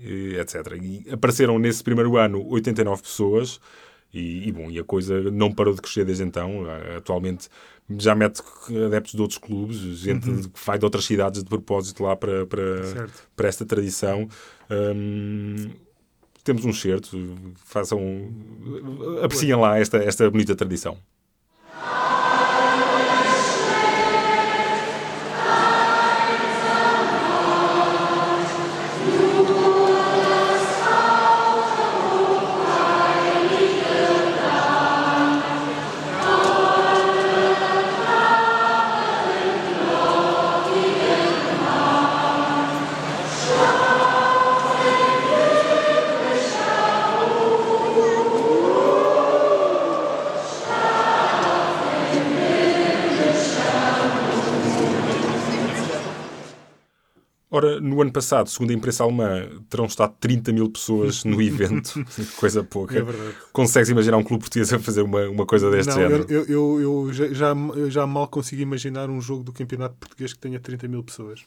e 0.02 0.36
etc. 0.38 0.56
E 0.82 1.10
apareceram 1.12 1.58
nesse 1.58 1.84
primeiro 1.84 2.16
ano 2.18 2.46
89 2.48 3.02
pessoas, 3.02 3.60
E, 4.12 4.48
e, 4.48 4.52
bom, 4.52 4.72
e 4.72 4.80
a 4.80 4.84
coisa 4.84 5.22
não 5.32 5.52
parou 5.52 5.72
de 5.76 5.82
crescer 5.82 6.04
desde 6.04 6.24
então. 6.24 6.64
Atualmente 6.98 7.48
já 8.00 8.16
mete 8.16 8.42
adeptos 8.88 9.14
de 9.14 9.22
outros 9.22 9.38
clubes, 9.38 9.78
gente 9.78 10.28
Uhum. 10.30 10.42
que 10.44 10.66
vai 10.66 10.80
de 10.80 10.86
outras 10.86 11.06
cidades 11.06 11.44
de 11.44 11.50
propósito 11.50 12.02
lá 12.04 12.16
para, 12.16 12.46
para, 12.48 12.84
Certo. 12.86 13.24
para 13.36 13.48
esta 13.48 13.66
tradição. 13.66 14.28
Hum, 14.72 15.70
temos 16.44 16.66
um 16.66 16.74
certo, 16.74 17.18
façam, 17.66 18.00
apreciem 19.24 19.56
lá 19.56 19.78
esta, 19.80 19.98
esta 19.98 20.28
bonita 20.32 20.56
tradição. 20.56 20.98
Ora, 57.52 57.80
no 57.82 58.00
ano 58.00 58.12
passado, 58.12 58.48
segundo 58.48 58.70
a 58.70 58.74
imprensa 58.76 59.04
alemã, 59.04 59.48
terão 59.70 59.86
estado 59.86 60.14
30 60.20 60.52
mil 60.54 60.70
pessoas 60.70 61.24
no 61.24 61.42
evento, 61.42 62.06
coisa 62.38 62.64
pouca. 62.64 62.96
É 62.98 63.02
verdade. 63.02 63.34
Consegues 63.52 63.90
imaginar 63.90 64.18
um 64.18 64.24
clube 64.24 64.42
português 64.44 64.72
a 64.72 64.78
fazer 64.78 65.02
uma, 65.02 65.28
uma 65.28 65.46
coisa 65.48 65.72
deste 65.72 65.90
Não, 65.90 65.96
género? 65.96 66.26
eu, 66.30 66.46
eu, 66.46 66.82
eu, 66.82 67.14
já, 67.14 67.56
já, 67.90 68.06
mal 68.06 68.28
consigo 68.28 68.62
imaginar 68.62 69.10
um 69.10 69.20
jogo 69.20 69.44
do 69.44 69.52
campeonato 69.52 69.96
português 70.00 70.32
que 70.32 70.38
tenha 70.40 70.60
30 70.60 70.88
mil 70.88 71.02
pessoas. 71.04 71.42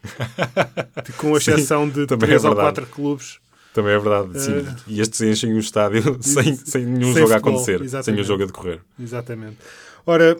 Com 1.18 1.36
exceção 1.36 1.88
de 1.88 2.04
também 2.06 2.30
3 2.30 2.44
é 2.44 2.48
ou 2.48 2.54
verdade. 2.56 2.80
4 2.80 2.86
clubes. 2.94 3.38
Também 3.72 3.92
é 3.94 3.98
verdade, 3.98 4.40
sim. 4.40 4.52
Eh, 4.56 4.74
E 4.88 5.00
estes 5.00 5.20
enchem 5.22 5.54
o 5.54 5.58
estádio 5.60 6.18
sem, 6.20 6.56
sem 6.56 6.84
nenhum 6.84 7.12
sem 7.14 7.22
jogo 7.22 7.32
a 7.32 7.36
futebol, 7.36 7.52
acontecer, 7.54 7.78
sem 7.78 7.84
exatamente. 7.86 8.20
o 8.20 8.24
jogo 8.24 8.42
a 8.42 8.46
decorrer. 8.46 8.80
Exatamente. 9.00 9.56
Ora, 10.04 10.36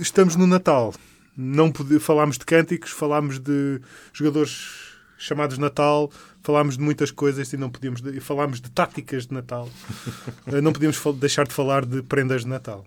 estamos 0.00 0.36
no 0.36 0.46
Natal. 0.46 0.94
Não 1.36 1.70
pode, 1.72 1.98
falámos 1.98 2.38
de 2.38 2.44
cânticos, 2.46 2.90
falámos 2.90 3.38
de 3.40 3.80
jogadores 4.12 4.89
chamados 5.20 5.58
Natal, 5.58 6.10
falámos 6.42 6.76
de 6.76 6.82
muitas 6.82 7.10
coisas 7.10 7.52
e 7.52 7.56
não 7.56 7.70
podíamos 7.70 8.00
e 8.00 8.20
falámos 8.20 8.60
de 8.60 8.70
táticas 8.70 9.26
de 9.26 9.34
Natal. 9.34 9.68
Eh, 10.46 10.60
não 10.60 10.72
podíamos 10.72 11.00
deixar 11.18 11.46
de 11.46 11.52
falar 11.52 11.84
de 11.84 12.02
prendas 12.02 12.42
de 12.42 12.48
Natal, 12.48 12.84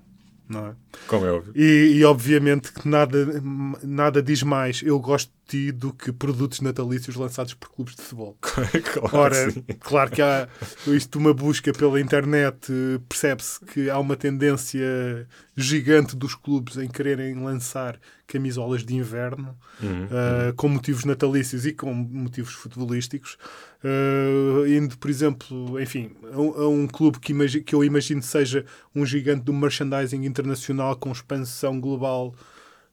não 0.50 0.67
é? 0.67 0.76
Como 1.08 1.26
é 1.26 1.32
óbvio. 1.32 1.54
E, 1.56 1.98
e, 1.98 2.04
obviamente 2.04 2.72
que 2.72 2.88
nada, 2.88 3.41
nada 3.84 4.22
diz 4.22 4.43
mais 4.43 4.82
eu 4.82 5.00
gosto 5.00 5.32
de 5.46 5.67
ti 5.67 5.72
do 5.72 5.93
que 5.93 6.12
produtos 6.12 6.62
natalícios 6.62 7.15
lançados 7.15 7.54
por 7.54 7.69
clubes 7.69 7.96
de 7.96 8.02
futebol. 8.02 8.38
claro 8.41 9.17
Ora, 9.17 9.52
sim. 9.52 9.63
claro 9.80 10.12
que 10.12 10.22
há 10.22 10.48
isto, 10.88 11.19
uma 11.19 11.34
busca 11.34 11.72
pela 11.72 12.00
internet, 12.02 12.72
eh, 12.72 13.00
percebe-se 13.08 13.63
que 13.65 13.89
há 13.89 14.00
uma 14.00 14.15
tendência 14.15 15.28
gigante 15.56 16.15
dos 16.15 16.36
clubes 16.36 16.78
em 16.78 16.88
quererem 16.88 17.36
lançar 17.36 18.00
camisolas 18.34 18.84
de 18.84 18.96
inverno 18.96 19.56
Uhum. 19.82 20.08
eh, 20.12 20.54
com 20.56 20.67
motivos 20.67 21.06
natalícios 21.06 21.65
e 21.65 21.72
com 21.74 21.93
motivos 21.93 22.54
futebolísticos. 22.54 23.38
Eh, 23.84 24.78
indo, 24.78 24.98
por 24.98 25.10
exemplo, 25.10 25.80
enfim, 25.82 26.12
a, 26.34 26.39
um- 26.39 26.54
a 26.63 26.67
um 26.67 26.88
clube 26.88 27.19
que, 27.19 27.34
que 27.62 27.76
eu 27.76 27.84
imagino 27.84 28.22
seja 28.22 28.65
um 28.96 29.06
gigante 29.06 29.43
do 29.43 29.54
merchandising 29.54 30.24
internacional 30.26 30.96
com 30.96 31.12
expansão 31.12 31.80
global. 31.80 32.34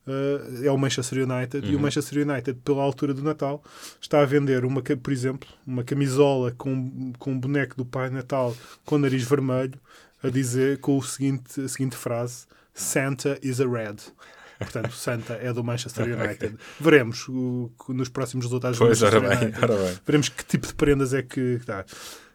eh, 0.06 0.66
é 0.66 0.70
o 0.70 0.78
Manchester 0.78 1.18
United 1.30 1.66
e 1.70 1.76
o 1.76 1.78
Manchester 1.80 2.26
United, 2.26 2.58
pela 2.64 2.82
altura 2.82 3.12
do 3.14 3.22
Natal, 3.22 3.62
está 4.00 4.20
a 4.22 4.24
vender, 4.24 4.64
uma, 4.64 4.80
por 4.82 5.12
exemplo, 5.12 5.46
uma 5.66 5.84
camisola 5.84 6.52
com, 6.56 7.12
com 7.18 7.32
um 7.32 7.38
boneco 7.38 7.76
do 7.76 7.84
Pai 7.84 8.08
Natal 8.10 8.56
com 8.84 8.96
nariz 8.98 9.22
vermelho, 9.24 9.78
a 10.22 10.28
dizer 10.30 10.78
com 10.80 10.96
o 10.98 11.02
seguinte, 11.02 11.60
a 11.60 11.68
seguinte 11.68 11.96
frase: 11.96 12.46
Santa 12.74 13.38
is 13.42 13.60
a 13.60 13.66
red. 13.68 13.96
Portanto, 14.60 14.92
Santa 14.92 15.34
é 15.34 15.52
do 15.52 15.64
Manchester 15.64 16.06
United. 16.18 16.56
Veremos 16.78 17.26
o- 17.28 17.70
nos 17.88 18.08
próximos 18.08 18.44
resultados 18.44 18.78
do 18.78 18.84
Pois, 18.86 19.02
ora 19.02 19.18
Manchester 19.20 19.50
bem, 19.50 19.58
United. 19.76 20.00
Veremos 20.06 20.28
que 20.28 20.44
tipo 20.44 20.66
de 20.66 20.74
prendas 20.74 21.12
é 21.14 21.22
que 21.22 21.58
dá. 21.66 21.84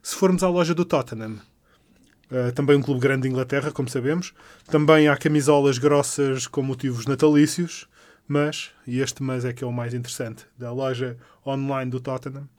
Se 0.02 0.16
formos 0.16 0.44
à 0.44 0.50
loja 0.50 0.74
do 0.74 0.84
Tottenham, 0.84 1.38
eh, 2.32 2.52
também 2.52 2.76
um 2.76 2.82
clube 2.82 3.00
grande 3.00 3.24
de 3.24 3.30
Inglaterra, 3.30 3.72
como 3.72 3.88
sabemos, 3.88 4.34
também 4.66 5.08
há 5.08 5.16
camisolas 5.16 5.78
grossas 5.78 6.48
com 6.48 6.62
motivos 6.64 7.06
natalícios, 7.06 7.88
mas, 8.28 8.72
e 8.88 9.00
este 9.00 9.22
mas 9.22 9.46
é 9.46 9.54
que 9.54 9.64
é 9.64 9.68
o 9.68 9.72
mais 9.72 9.94
interessante, 9.94 10.46
da 10.58 10.72
loja 10.72 11.18
online 11.46 11.92
do 11.92 12.00
Tottenham, 12.00 12.50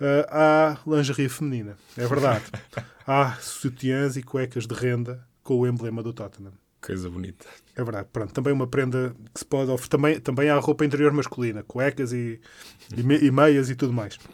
eh, 0.00 0.26
há 0.30 0.78
lingerie 0.86 1.28
feminina. 1.28 1.76
É 1.96 2.06
verdade. 2.06 2.44
há 3.06 3.34
sutiãs 3.40 4.16
e 4.16 4.22
cuecas 4.22 4.66
de 4.66 4.74
renda 4.74 5.22
com 5.42 5.58
o 5.60 5.66
emblema 5.66 6.02
do 6.02 6.12
Tottenham. 6.12 6.52
Coisa 6.84 7.08
bonita. 7.08 7.46
É 7.76 7.82
verdade. 7.82 8.08
Pronto, 8.12 8.32
também 8.34 8.52
uma 8.52 8.66
prenda 8.66 9.14
que 9.32 9.38
se 9.40 9.44
pode 9.44 9.70
oferecer. 9.70 9.88
Também, 9.90 10.20
também 10.20 10.48
há 10.50 10.58
roupa 10.58 10.84
interior 10.84 11.12
masculina, 11.12 11.62
cuecas 11.62 12.12
e, 12.12 12.40
e, 12.96 13.02
me- 13.02 13.18
e 13.18 13.30
meias 13.30 13.70
e 13.70 13.74
tudo 13.74 13.92
mais. 13.92 14.18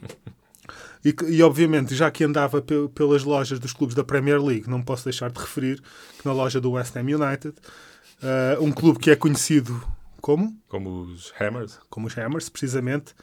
E, 1.03 1.15
e, 1.31 1.43
obviamente, 1.43 1.95
já 1.95 2.11
que 2.11 2.23
andava 2.23 2.61
pe- 2.61 2.87
pelas 2.95 3.25
lojas 3.25 3.59
dos 3.59 3.73
clubes 3.73 3.97
da 3.97 4.05
Premier 4.05 4.39
League, 4.41 4.69
não 4.69 4.83
posso 4.83 5.05
deixar 5.05 5.31
de 5.31 5.41
referir 5.41 5.81
que 6.19 6.27
na 6.27 6.33
loja 6.35 6.61
do 6.61 6.73
West 6.73 6.95
Ham 6.95 7.01
United, 7.07 7.55
eh, 8.23 8.59
um 8.61 8.71
clube 8.71 8.99
que 8.99 9.11
é 9.11 9.17
conhecido 9.17 9.83
como? 10.21 10.55
Como 10.69 11.05
os 11.05 11.33
Hammers. 11.41 11.79
Como 11.89 12.07
os 12.07 12.17
Hammers, 12.19 12.51
precisamente. 12.51 13.15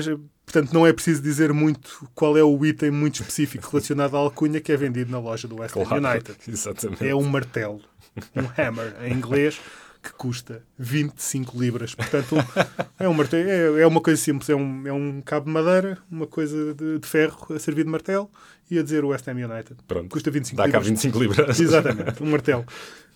Já- 0.00 0.16
portanto, 0.46 0.72
não 0.72 0.86
é 0.86 0.92
preciso 0.92 1.20
dizer 1.22 1.52
muito 1.52 2.08
qual 2.14 2.36
é 2.36 2.42
o 2.42 2.64
item 2.64 2.90
muito 2.90 3.20
específico 3.20 3.68
relacionado 3.70 4.16
à 4.16 4.18
alcunha 4.20 4.58
que 4.60 4.72
é 4.72 4.76
vendido 4.76 5.10
na 5.12 5.18
loja 5.20 5.46
do 5.46 5.60
West 5.60 5.76
Ham 5.76 5.84
Claro. 5.84 6.06
United. 6.06 6.36
Exatamente. 6.48 7.06
É 7.06 7.14
um 7.14 7.24
martelo, 7.24 7.80
um 8.36 8.46
hammer 8.60 8.94
em 9.04 9.12
inglês, 9.12 9.60
que 10.02 10.12
custa 10.12 10.62
25 10.78 11.58
libras. 11.60 11.94
Portanto, 11.94 12.36
um- 12.36 12.84
é, 12.98 13.08
um 13.08 13.14
martelo, 13.14 13.48
é, 13.48 13.82
é 13.82 13.86
uma 13.86 14.00
coisa 14.00 14.20
simples: 14.20 14.48
é 14.50 14.54
um, 14.54 14.86
é 14.86 14.92
um 14.92 15.20
cabo 15.22 15.46
de 15.46 15.52
madeira, 15.52 15.98
uma 16.10 16.26
coisa 16.26 16.74
de, 16.74 16.98
de 16.98 17.06
ferro 17.08 17.46
a 17.54 17.58
servir 17.58 17.84
de 17.84 17.90
martelo 17.90 18.30
e 18.70 18.78
a 18.78 18.82
dizer 18.82 19.04
West 19.04 19.26
Ham 19.28 19.32
United. 19.32 19.76
Pronto. 19.88 20.08
Custa 20.10 20.30
25 20.30 20.56
Dá 20.56 20.62
cá 20.64 20.78
libras. 20.78 20.86
25 20.88 21.18
libras. 21.18 21.60
Exatamente, 21.60 22.22
um 22.22 22.30
martelo. 22.30 22.64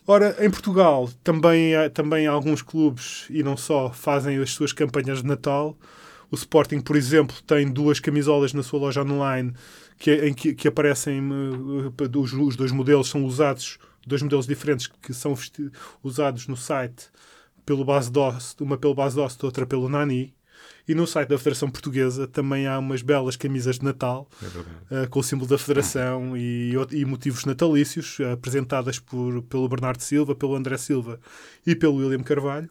Ora, 0.07 0.35
em 0.41 0.49
Portugal 0.51 1.11
também, 1.23 1.77
há- 1.77 1.91
também 1.91 2.27
alguns 2.27 2.63
clubes, 2.63 3.27
e 3.29 3.43
não 3.43 3.57
só, 3.59 3.91
fazem 3.93 4.39
as 4.39 4.51
suas 4.51 4.73
campanhas 4.73 5.21
de 5.23 5.29
Natal. 5.29 5.77
O 6.31 6.35
Sporting, 6.35 6.81
por 6.81 6.97
exemplo, 6.97 7.37
tem 7.47 7.67
duas 7.71 8.01
camisolas 8.01 8.55
na 8.55 8.63
sua 8.63 8.81
loja 8.81 9.03
online 9.03 9.53
que, 9.99 10.11
em 10.15 10.33
que, 10.33 10.55
que 10.55 10.69
aparecem 10.69 11.19
eh, 11.19 12.19
os, 12.19 12.33
os 12.33 12.57
dois 12.57 12.73
modelos 12.73 13.09
são 13.11 13.25
usados, 13.25 13.79
dois 14.09 14.23
modelos 14.23 14.47
diferentes 14.47 14.87
que 14.87 15.13
são 15.13 15.37
usados 16.03 16.47
no 16.49 16.57
site 16.57 17.09
pelo 17.65 17.85
base 17.85 18.11
DOS, 18.11 18.57
uma 18.61 18.79
pelo 18.79 18.95
base 18.95 19.15
DOS, 19.15 19.37
outra 19.43 19.67
pelo 19.67 19.89
Nani. 19.89 20.35
E 20.89 20.95
no 20.95 21.07
site 21.07 21.29
da 21.29 21.37
Federação 21.37 21.71
Portuguesa 21.71 22.27
também 22.27 22.67
há 22.67 22.79
umas 22.79 23.03
belas 23.03 23.37
camisas 23.37 23.79
de 23.79 23.85
Natal 23.85 24.27
É 24.91 25.03
uh, 25.03 25.09
com 25.11 25.21
o 25.21 25.23
símbolo 25.23 25.49
da 25.49 25.59
Federação 25.59 26.35
e, 26.35 26.73
e 26.91 27.05
motivos 27.05 27.45
natalícios, 27.45 28.19
uh, 28.21 28.33
apresentadas 28.33 28.99
por, 28.99 29.43
pelo 29.43 29.69
Bernardo 29.69 30.01
Silva, 30.01 30.35
pelo 30.35 30.57
André 30.57 30.79
Silva 30.79 31.21
e 31.67 31.77
pelo 31.77 31.97
William 31.97 32.23
Carvalho. 32.23 32.71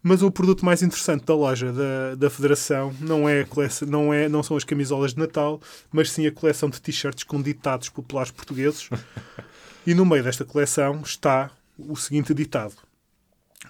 Mas 0.00 0.22
o 0.22 0.30
produto 0.30 0.64
mais 0.64 0.82
interessante 0.82 1.24
da 1.24 1.34
loja 1.34 1.72
da, 1.72 2.14
da 2.14 2.30
Federação 2.30 2.94
não, 3.00 3.28
é 3.28 3.42
coleção, 3.42 3.88
não, 3.88 4.14
é, 4.14 4.28
não 4.28 4.40
são 4.40 4.56
as 4.56 4.62
camisolas 4.62 5.14
de 5.14 5.18
Natal, 5.18 5.60
mas 5.90 6.12
sim 6.12 6.24
a 6.28 6.30
coleção 6.30 6.70
de 6.70 6.80
t-shirts 6.80 7.24
com 7.24 7.42
ditados 7.42 7.88
populares 7.88 8.30
portugueses. 8.30 8.88
e 9.86 9.94
no 9.94 10.04
meio 10.04 10.22
desta 10.24 10.44
coleção 10.44 11.00
está 11.04 11.50
o 11.78 11.94
seguinte 11.96 12.34
ditado: 12.34 12.74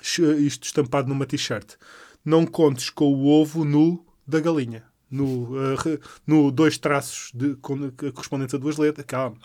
isto 0.03 0.65
estampado 0.65 1.09
numa 1.09 1.27
t-shirt. 1.27 1.75
Não 2.25 2.45
contes 2.45 2.91
com 2.91 3.05
o 3.13 3.27
ovo 3.27 3.65
nu 3.65 4.05
da 4.27 4.41
galinha. 4.41 4.83
No, 5.09 5.25
uh, 5.55 6.01
no 6.27 6.51
dois 6.51 6.77
traços 6.79 7.31
de, 7.33 7.55
com- 7.57 7.93
correspondentes 8.13 8.53
a 8.57 8.59
duas 8.59 8.77
letras. 8.77 9.07
Calma, 9.07 9.37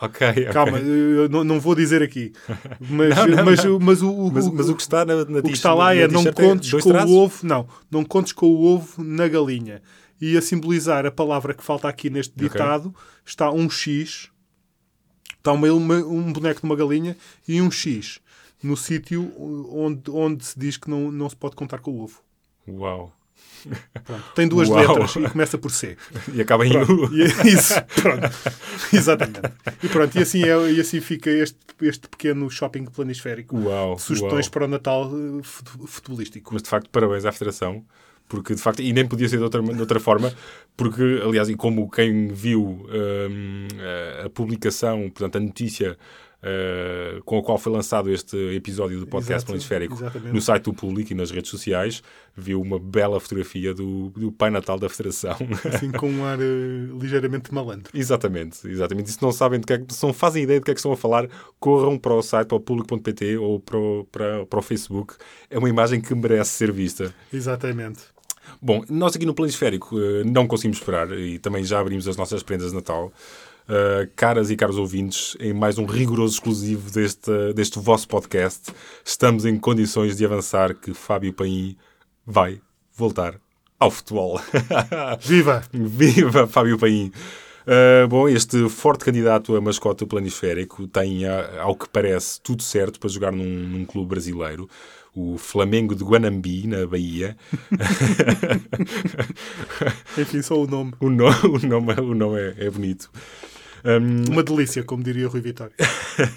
calma, 0.52 0.80
eu 0.80 1.30
não, 1.30 1.44
não 1.44 1.60
vou 1.60 1.76
dizer 1.76 2.02
aqui. 2.02 2.34
Mas, 2.80 3.14
Não, 3.16 3.28
não, 3.28 3.46
mas, 3.46 3.64
não. 3.64 3.80
mas, 3.80 4.02
o, 4.02 4.12
o- 4.12 4.32
Mas, 4.32 4.48
o- 4.48 4.54
mas 4.54 4.70
o 4.70 4.76
que 4.76 4.82
está 4.82 5.06
na, 5.06 5.24
na 5.24 5.38
o 5.40 5.44
que 5.44 5.52
está 5.52 5.72
lá 5.76 5.94
é 5.96 6.08
não 6.08 6.24
contes 6.34 6.72
com 6.72 6.90
o 7.12 7.16
ovo, 7.20 7.46
não, 7.46 7.68
não 7.92 8.04
contes 8.04 8.34
com 8.34 8.48
o 8.48 8.64
ovo 8.74 9.04
na 9.04 9.28
galinha. 9.28 9.84
E 10.20 10.36
a 10.36 10.42
simbolizar 10.42 11.06
a 11.06 11.12
palavra 11.12 11.54
que 11.54 11.64
falta 11.64 11.88
aqui 11.88 12.10
neste 12.10 12.34
ditado 12.36 12.94
está 13.24 13.52
um 13.52 13.70
X, 13.70 14.32
está 15.42 15.52
uma, 15.52 15.68
uma- 15.74 15.96
um 16.06 16.32
boneco 16.32 16.62
de 16.62 16.66
uma 16.66 16.76
galinha 16.76 17.18
e 17.48 17.60
um 17.62 17.72
X 17.72 18.20
no 18.64 18.78
sítio 18.78 19.34
onde, 19.76 20.10
onde 20.12 20.46
se 20.46 20.58
diz 20.60 20.78
que 20.78 20.88
não, 20.90 21.12
não 21.12 21.28
se 21.28 21.36
pode 21.36 21.56
contar 21.56 21.80
com 21.80 21.92
o 21.92 22.04
ovo. 22.04 22.20
Uau. 22.68 23.12
Pronto, 24.04 24.24
tem 24.36 24.48
duas 24.48 24.70
Uau. 24.70 24.80
letras 24.80 25.16
e 25.16 25.30
começa 25.30 25.58
por 25.58 25.72
C. 25.72 25.98
E 26.34 26.42
acaba 26.42 26.66
em 26.66 26.76
U. 26.78 27.06
é 27.14 27.48
isso, 27.48 27.74
pronto. 28.02 28.30
Exatamente. 28.94 29.42
E 29.84 29.88
pronto, 29.88 30.18
e 30.18 30.22
assim, 30.22 30.44
é, 30.44 30.72
e 30.72 30.80
assim 30.80 31.00
fica 31.02 31.30
este, 31.30 31.58
este 31.82 32.08
pequeno 32.08 32.50
shopping 32.50 32.86
planisférico. 32.86 33.58
Uau. 33.58 33.98
Sugestões 34.00 34.46
uau. 34.46 34.52
para 34.52 34.66
o 34.66 34.68
Natal 34.68 35.12
eh, 35.12 35.44
fut- 35.44 35.88
futebolístico. 35.88 36.54
Mas 36.54 36.64
de 36.64 36.70
facto, 36.70 36.90
parabéns 36.90 37.26
à 37.26 37.32
Federação, 37.32 37.84
porque 38.32 38.56
de 38.56 38.62
facto, 38.62 38.82
e 38.82 38.94
nem 38.94 39.06
podia 39.06 39.28
ser 39.28 39.36
de 39.36 39.44
outra, 39.44 39.62
de 39.62 39.82
outra 39.82 40.00
forma, 40.00 40.34
porque 40.78 41.22
aliás, 41.22 41.50
e 41.50 41.56
como 41.56 41.92
quem 41.92 42.30
viu 42.30 42.64
hum, 42.64 43.68
a, 44.22 44.26
a 44.28 44.30
publicação, 44.30 45.10
portanto, 45.10 45.36
a 45.36 45.40
notícia. 45.42 45.98
uh, 46.42 47.22
com 47.24 47.38
a 47.38 47.44
qual 47.44 47.58
foi 47.58 47.72
lançado 47.72 48.10
este 48.10 48.36
episódio 48.56 49.00
do 49.00 49.08
podcast 49.08 49.46
Planisférico 49.46 49.98
no 50.34 50.42
site 50.42 50.64
do 50.64 50.74
público 50.74 51.12
e 51.12 51.16
nas 51.16 51.32
redes 51.32 51.52
sociais, 51.52 52.02
viu 52.36 52.62
uma 52.62 52.80
bela 52.80 53.20
fotografia 53.20 53.74
do, 53.74 54.10
do 54.10 54.32
Pai 54.32 54.50
Natal 54.50 54.80
da 54.80 54.90
Federação. 54.90 55.36
Assim 55.66 55.92
com 55.92 56.10
um 56.10 56.26
ar 56.26 56.40
eh, 56.40 56.44
ligeiramente 57.00 57.54
malandro. 57.54 57.92
Exatamente, 57.94 58.68
exatamente. 58.68 59.08
E 59.08 59.12
se 59.12 59.22
não 59.22 59.32
sabem 59.32 59.60
do 59.60 59.68
que 59.68 59.74
é 59.74 59.78
que, 59.78 59.94
se 59.94 60.04
não 60.04 60.14
fazem 60.14 60.44
ideia 60.44 60.60
do 60.60 60.64
que 60.64 60.72
é 60.72 60.74
que 60.74 60.80
estão 60.80 60.92
a 60.92 60.98
falar, 60.98 61.28
corram 61.60 61.98
para 61.98 62.14
o 62.14 62.22
site, 62.22 62.48
para 62.48 62.58
o 62.58 62.60
público.pt 62.60 63.38
ou 63.38 63.60
para 63.60 63.78
o, 63.78 64.08
para, 64.12 64.46
para 64.46 64.60
o 64.60 64.62
Facebook. 64.62 65.16
É 65.50 65.58
uma 65.58 65.70
imagem 65.70 66.02
que 66.02 66.16
merece 66.16 66.52
ser 66.52 66.72
vista. 66.72 67.14
Exatamente. 67.32 68.00
Bom, 68.62 68.84
nós 68.90 69.16
aqui 69.16 69.26
no 69.26 69.34
Planisférico 69.34 70.00
eh, 70.00 70.24
não 70.24 70.48
conseguimos 70.48 70.78
esperar 70.78 71.12
e 71.12 71.38
também 71.40 71.64
já 71.64 71.80
abrimos 71.80 72.08
as 72.08 72.18
nossas 72.18 72.42
prendas 72.42 72.70
de 72.70 72.76
Natal. 72.76 73.12
Uh, 73.70 74.10
caras 74.16 74.50
e 74.50 74.56
caros 74.56 74.78
ouvintes, 74.78 75.38
em 75.40 75.54
mais 75.54 75.78
um 75.78 75.86
rigoroso 75.86 76.34
exclusivo 76.34 76.92
deste, 76.92 77.54
deste 77.54 77.80
vosso 77.80 78.08
podcast, 78.08 78.74
estamos 79.06 79.46
em 79.46 79.58
condições 79.58 80.18
de 80.18 80.26
avançar 80.26 80.74
que 80.74 80.94
Fábio 80.94 81.32
Paim 81.32 81.78
vai 82.26 82.60
voltar 82.98 83.40
ao 83.80 83.90
futebol. 83.90 84.42
Viva! 85.22 85.64
Viva 85.72 86.48
Fábio 86.48 86.78
Paim! 86.78 87.12
Uh, 87.62 88.08
bom, 88.08 88.28
este 88.28 88.68
forte 88.68 89.06
candidato 89.06 89.56
a 89.56 89.62
mascote 89.62 90.00
do 90.00 90.08
planisférico 90.08 90.88
tem, 90.88 91.22
ao 91.60 91.76
que 91.76 91.88
parece, 91.88 92.42
tudo 92.42 92.64
certo 92.64 93.00
para 93.00 93.10
jogar 93.10 93.32
num, 93.32 93.46
num 93.46 93.86
clube 93.86 94.10
brasileiro, 94.10 94.68
o 95.16 95.38
Flamengo 95.38 95.94
de 95.96 96.04
Guanambi, 96.04 96.68
na 96.68 96.86
Bahia. 96.88 97.38
Enfim, 100.18 100.42
só 100.42 100.62
o 100.62 100.68
nome. 100.68 100.94
o, 101.00 101.10
no- 101.10 101.26
o 101.28 101.60
nome, 101.68 101.94
o 102.02 102.16
nome 102.16 102.40
é, 102.40 102.66
é 102.66 102.70
bonito. 102.70 103.10
Um, 103.84 104.32
Uma 104.32 104.44
delícia, 104.44 104.84
como 104.84 105.02
diria 105.04 105.28
Rui 105.28 105.42
Vitória. 105.42 105.74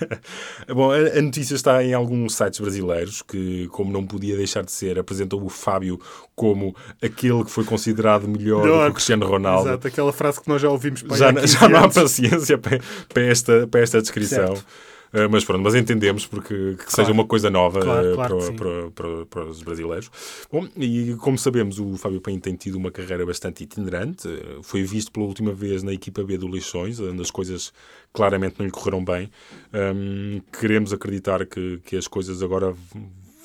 Bom, 0.74 0.90
a, 0.90 0.96
a 0.96 1.20
notícia 1.20 1.54
está 1.54 1.84
em 1.84 1.92
alguns 1.92 2.34
sites 2.34 2.58
brasileiros 2.58 3.20
que, 3.20 3.68
como 3.68 3.92
não 3.92 4.06
podia 4.06 4.34
deixar 4.34 4.64
de 4.64 4.72
ser, 4.72 4.98
apresentou 4.98 5.44
o 5.44 5.50
Fábio 5.50 6.00
como 6.34 6.74
aquele 7.02 7.44
que 7.44 7.50
foi 7.50 7.64
considerado 7.64 8.26
melhor, 8.26 8.62
do 8.66 8.72
que 8.84 8.90
o 8.90 8.94
Cristiano 8.94 9.26
Ronaldo. 9.26 9.68
Exato, 9.68 9.88
aquela 9.88 10.10
frase 10.12 10.40
que 10.40 10.48
nós 10.48 10.62
já 10.62 10.70
ouvimos 10.70 11.00
já, 11.00 11.28
há 11.28 11.32
não- 11.32 11.42
15 11.42 11.52
já 11.58 11.68
não 11.68 11.84
há 11.84 11.88
paciência 11.90 12.56
para, 12.56 12.80
para 13.12 13.22
esta, 13.24 13.66
para 13.66 13.80
esta 13.80 14.00
descrição. 14.00 14.56
Certo. 14.56 14.66
Uh, 15.14 15.30
mas 15.30 15.44
pronto, 15.44 15.62
mas 15.62 15.76
entendemos 15.76 16.26
porque 16.26 16.74
que 16.74 16.92
seja 16.92 17.12
uma 17.12 17.24
coisa 17.24 17.48
nova 17.48 17.80
Claro, 17.80 18.12
uh, 18.12 18.14
claro 18.16 18.38
para, 18.38 18.52
para, 18.52 18.90
para- 18.90 19.26
para 19.26 19.44
os 19.46 19.62
brasileiros. 19.62 20.10
Bom, 20.50 20.66
e 20.76 21.14
como 21.20 21.38
sabemos, 21.38 21.78
o 21.78 21.96
Fábio 21.96 22.20
Paim 22.20 22.40
tem 22.40 22.56
tido 22.56 22.74
uma 22.76 22.90
carreira 22.90 23.24
bastante 23.24 23.62
itinerante. 23.62 24.26
Uh, 24.26 24.62
Foi 24.62 24.82
visto 24.82 25.12
pela 25.12 25.26
última 25.26 25.52
vez 25.52 25.84
na 25.84 25.92
equipa 25.92 26.24
B 26.24 26.36
do 26.36 26.48
Leixões, 26.48 26.98
onde 26.98 27.22
as 27.22 27.30
coisas 27.30 27.72
claramente 28.12 28.56
não 28.58 28.66
lhe 28.66 28.72
correram 28.72 29.04
bem. 29.04 29.30
Um, 29.72 30.40
queremos 30.58 30.92
acreditar 30.92 31.46
que, 31.46 31.80
que 31.84 31.96
as 31.96 32.08
coisas 32.08 32.42
agora 32.42 32.74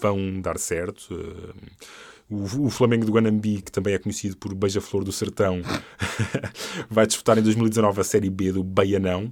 vão 0.02 0.42
dar 0.42 0.58
certo. 0.58 1.14
O, 2.30 2.66
o 2.66 2.70
Flamengo 2.70 3.06
do 3.06 3.12
Guanambi, 3.12 3.62
que 3.62 3.72
também 3.72 3.94
é 3.94 3.98
conhecido 4.00 4.38
por 4.38 4.54
Beija-Flor 4.54 5.04
do 5.04 5.12
Sertão, 5.12 5.62
vai 6.90 7.06
disputar 7.08 7.38
em 7.38 7.42
2019 7.44 8.02
a 8.02 8.04
Série 8.04 8.30
B 8.30 8.52
do 8.52 8.64
Baianão. 8.64 9.30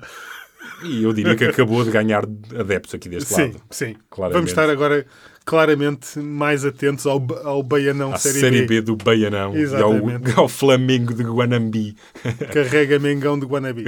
E 0.84 1.04
eu 1.04 1.12
diria 1.14 1.36
que 1.36 1.44
acabou 1.46 1.84
de 1.84 1.92
ganhar 1.92 2.24
adeptos 2.58 2.94
aqui 2.94 3.10
deste 3.10 3.34
Sim, 3.34 3.42
lado. 3.42 3.62
sim. 3.72 3.96
Claramente. 4.10 4.34
Vamos 4.38 4.52
estar 4.52 4.70
agora 4.70 5.06
claramente 5.46 6.20
mais 6.20 6.66
atentos 6.66 7.06
ao, 7.06 7.26
ao 7.46 7.64
Baianão 7.64 8.14
À 8.14 8.18
Série, 8.18 8.40
Série 8.40 8.62
B. 8.62 8.68
B 8.68 8.82
do 8.82 8.96
Baianão 8.98 9.56
e 9.58 9.66
ao, 9.76 9.94
ao 10.42 10.48
Flamengo 10.50 11.14
de 11.14 11.24
Guanambi. 11.24 11.96
Carrega 12.54 13.00
Mengão 13.00 13.40
de 13.40 13.46
Guanabi. 13.46 13.86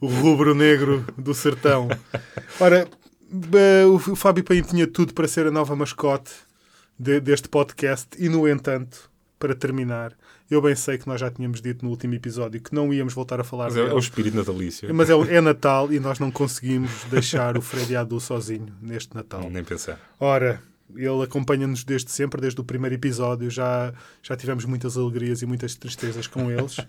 o 0.00 0.06
rubro-negro 0.08 1.04
do 1.16 1.32
sertão. 1.34 1.88
Ora, 2.60 2.86
o 3.90 4.14
Fábio 4.16 4.44
Paim 4.44 4.62
tinha 4.62 4.86
tudo 4.86 5.14
para 5.14 5.26
ser 5.26 5.46
a 5.46 5.50
nova 5.50 5.74
mascote 5.74 6.30
de- 6.98 7.20
deste 7.20 7.48
podcast 7.48 8.08
e, 8.18 8.28
no 8.28 8.46
entanto, 8.48 9.10
para 9.38 9.54
terminar, 9.54 10.12
eu 10.54 10.62
bem 10.62 10.74
sei 10.74 10.98
que 10.98 11.06
nós 11.06 11.20
já 11.20 11.30
tínhamos 11.30 11.60
dito 11.60 11.84
no 11.84 11.90
último 11.90 12.14
episódio 12.14 12.60
que 12.60 12.74
não 12.74 12.92
íamos 12.92 13.14
voltar 13.14 13.40
a 13.40 13.44
falar 13.44 13.64
Mas 13.64 13.76
é, 13.76 13.80
é 13.80 13.82
dele. 13.84 13.94
o 13.94 13.98
espírito 13.98 14.36
natalício. 14.36 14.94
Mas 14.94 15.10
é, 15.10 15.12
é 15.12 15.40
Natal 15.40 15.92
e 15.92 15.98
nós 15.98 16.18
não 16.18 16.30
conseguimos 16.30 16.90
deixar 17.10 17.56
o 17.56 17.62
Freddy 17.62 17.96
Adu 17.96 18.20
sozinho 18.20 18.68
neste 18.80 19.14
Natal. 19.14 19.48
Nem 19.50 19.64
pensar. 19.64 19.98
Ora, 20.18 20.62
ele 20.94 21.22
acompanha-nos 21.22 21.84
desde 21.84 22.10
sempre, 22.10 22.40
desde 22.40 22.60
o 22.60 22.64
primeiro 22.64 22.94
episódio. 22.94 23.50
Já, 23.50 23.92
já 24.22 24.36
tivemos 24.36 24.64
muitas 24.64 24.96
alegrias 24.96 25.42
e 25.42 25.46
muitas 25.46 25.74
tristezas 25.74 26.26
com 26.26 26.50
eles. 26.50 26.76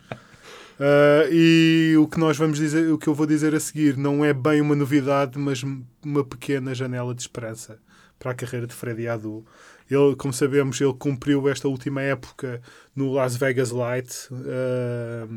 Ah, 0.80 1.28
e 1.32 1.94
o 2.00 2.08
que 2.08 2.20
nós 2.20 2.38
vamos 2.38 2.58
dizer, 2.58 2.92
o 2.92 2.98
que 2.98 3.08
eu 3.08 3.14
vou 3.14 3.26
dizer 3.26 3.54
a 3.54 3.60
seguir, 3.60 3.98
não 3.98 4.26
é 4.26 4.34
bem 4.34 4.62
uma 4.62 4.76
novidade, 4.76 5.38
mas 5.38 5.64
uma 6.04 6.24
pequena 6.24 6.74
janela 6.74 7.14
de 7.14 7.22
esperança 7.22 7.78
para 8.18 8.32
a 8.32 8.34
carreira 8.34 8.66
de 8.66 8.74
Freddy 8.74 9.08
Adu. 9.08 9.46
Ele, 9.94 10.16
como 10.16 10.34
sabemos, 10.34 10.80
ele 10.82 10.94
cumpriu 10.94 11.48
esta 11.50 11.68
última 11.68 12.02
época 12.02 12.62
no 12.96 13.14
Las 13.14 13.36
Vegas 13.36 13.72
Light 13.72 14.28
ah, 14.32 15.28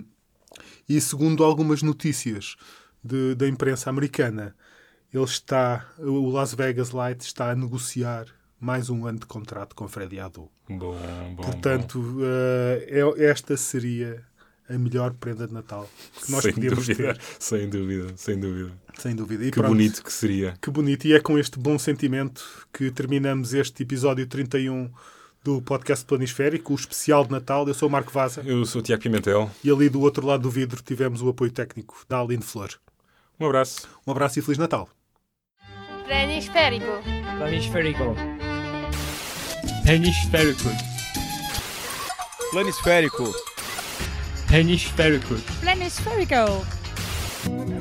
e 0.88 1.00
segundo 1.00 1.44
algumas 1.44 1.82
notícias 1.82 2.56
de- 3.02 3.34
da 3.34 3.46
imprensa 3.48 3.90
americana, 3.90 4.54
ele 5.12 5.24
está, 5.24 5.86
o 5.98 6.30
Las 6.30 6.54
Vegas 6.54 6.90
Light 6.90 7.20
está 7.22 7.50
a 7.50 7.54
negociar 7.56 8.26
mais 8.58 8.88
um 8.88 9.06
ano 9.06 9.18
de 9.18 9.26
contrato 9.26 9.74
com 9.74 9.86
Freddy 9.88 10.18
Adu. 10.18 10.48
Bom, 10.68 10.78
bom. 11.36 11.42
Portanto, 11.42 12.16
eh, 12.22 13.02
é- 13.18 13.24
esta 13.26 13.56
seria 13.56 14.24
a 14.68 14.78
melhor 14.78 15.12
prenda 15.14 15.46
de 15.46 15.54
Natal 15.54 15.88
que 16.24 16.30
nós 16.32 16.42
sem 16.42 16.52
podíamos 16.52 16.86
dúvida, 16.86 17.14
ter, 17.14 17.20
sem 17.38 17.68
dúvida, 17.68 18.12
sem 18.16 18.38
dúvida. 18.40 18.72
sem 18.98 19.14
dúvida. 19.14 19.44
E 19.44 19.50
Que 19.50 19.58
pronto, 19.60 19.68
bonito 19.68 20.02
que 20.02 20.12
seria. 20.12 20.54
Que 20.60 20.70
bonito. 20.70 21.06
E 21.06 21.12
é 21.14 21.20
com 21.20 21.38
este 21.38 21.58
bom 21.58 21.78
sentimento 21.78 22.44
que 22.72 22.90
terminamos 22.90 23.54
este 23.54 23.82
episódio 23.84 24.26
31 24.26 24.90
do 25.44 25.62
podcast 25.62 26.04
Planisférico, 26.04 26.72
o 26.72 26.76
especial 26.76 27.24
de 27.24 27.30
Natal. 27.30 27.66
Eu 27.68 27.74
sou 27.74 27.88
o 27.88 27.92
Marco 27.92 28.10
Vaza 28.10 28.42
Eu 28.44 28.64
sou 28.64 28.80
o 28.80 28.82
Tiago 28.82 29.02
Pimentel. 29.02 29.48
e 29.62 29.70
ali 29.70 29.88
do 29.88 30.00
outro 30.00 30.26
lado 30.26 30.42
do 30.42 30.50
vidro 30.50 30.82
tivemos 30.82 31.22
o 31.22 31.28
apoio 31.28 31.52
técnico 31.52 32.04
da 32.08 32.20
Aline 32.20 32.42
Flor. 32.42 32.70
Um 33.38 33.46
abraço. 33.46 33.86
Um 34.06 34.10
abraço 34.10 34.38
e 34.38 34.42
Feliz 34.42 34.58
Natal. 34.58 34.88
Planisférico. 36.06 36.86
Planisférico. 37.38 38.16
Planisférico. 39.84 40.68
Planisférico. 42.50 43.55
Planisférico. 44.48 45.34
Planisférico. 45.60 46.64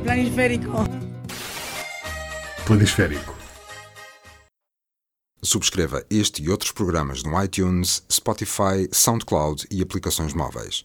Planisférico. 0.03 0.73
Planisférico. 2.65 3.35
Subscreva 5.43 6.03
este 6.09 6.41
e 6.41 6.49
outros 6.49 6.71
programas 6.71 7.21
no 7.21 7.41
iTunes, 7.43 8.03
Spotify, 8.11 8.89
SoundCloud 8.91 9.67
e 9.69 9.83
aplicações 9.83 10.33
móveis. 10.33 10.83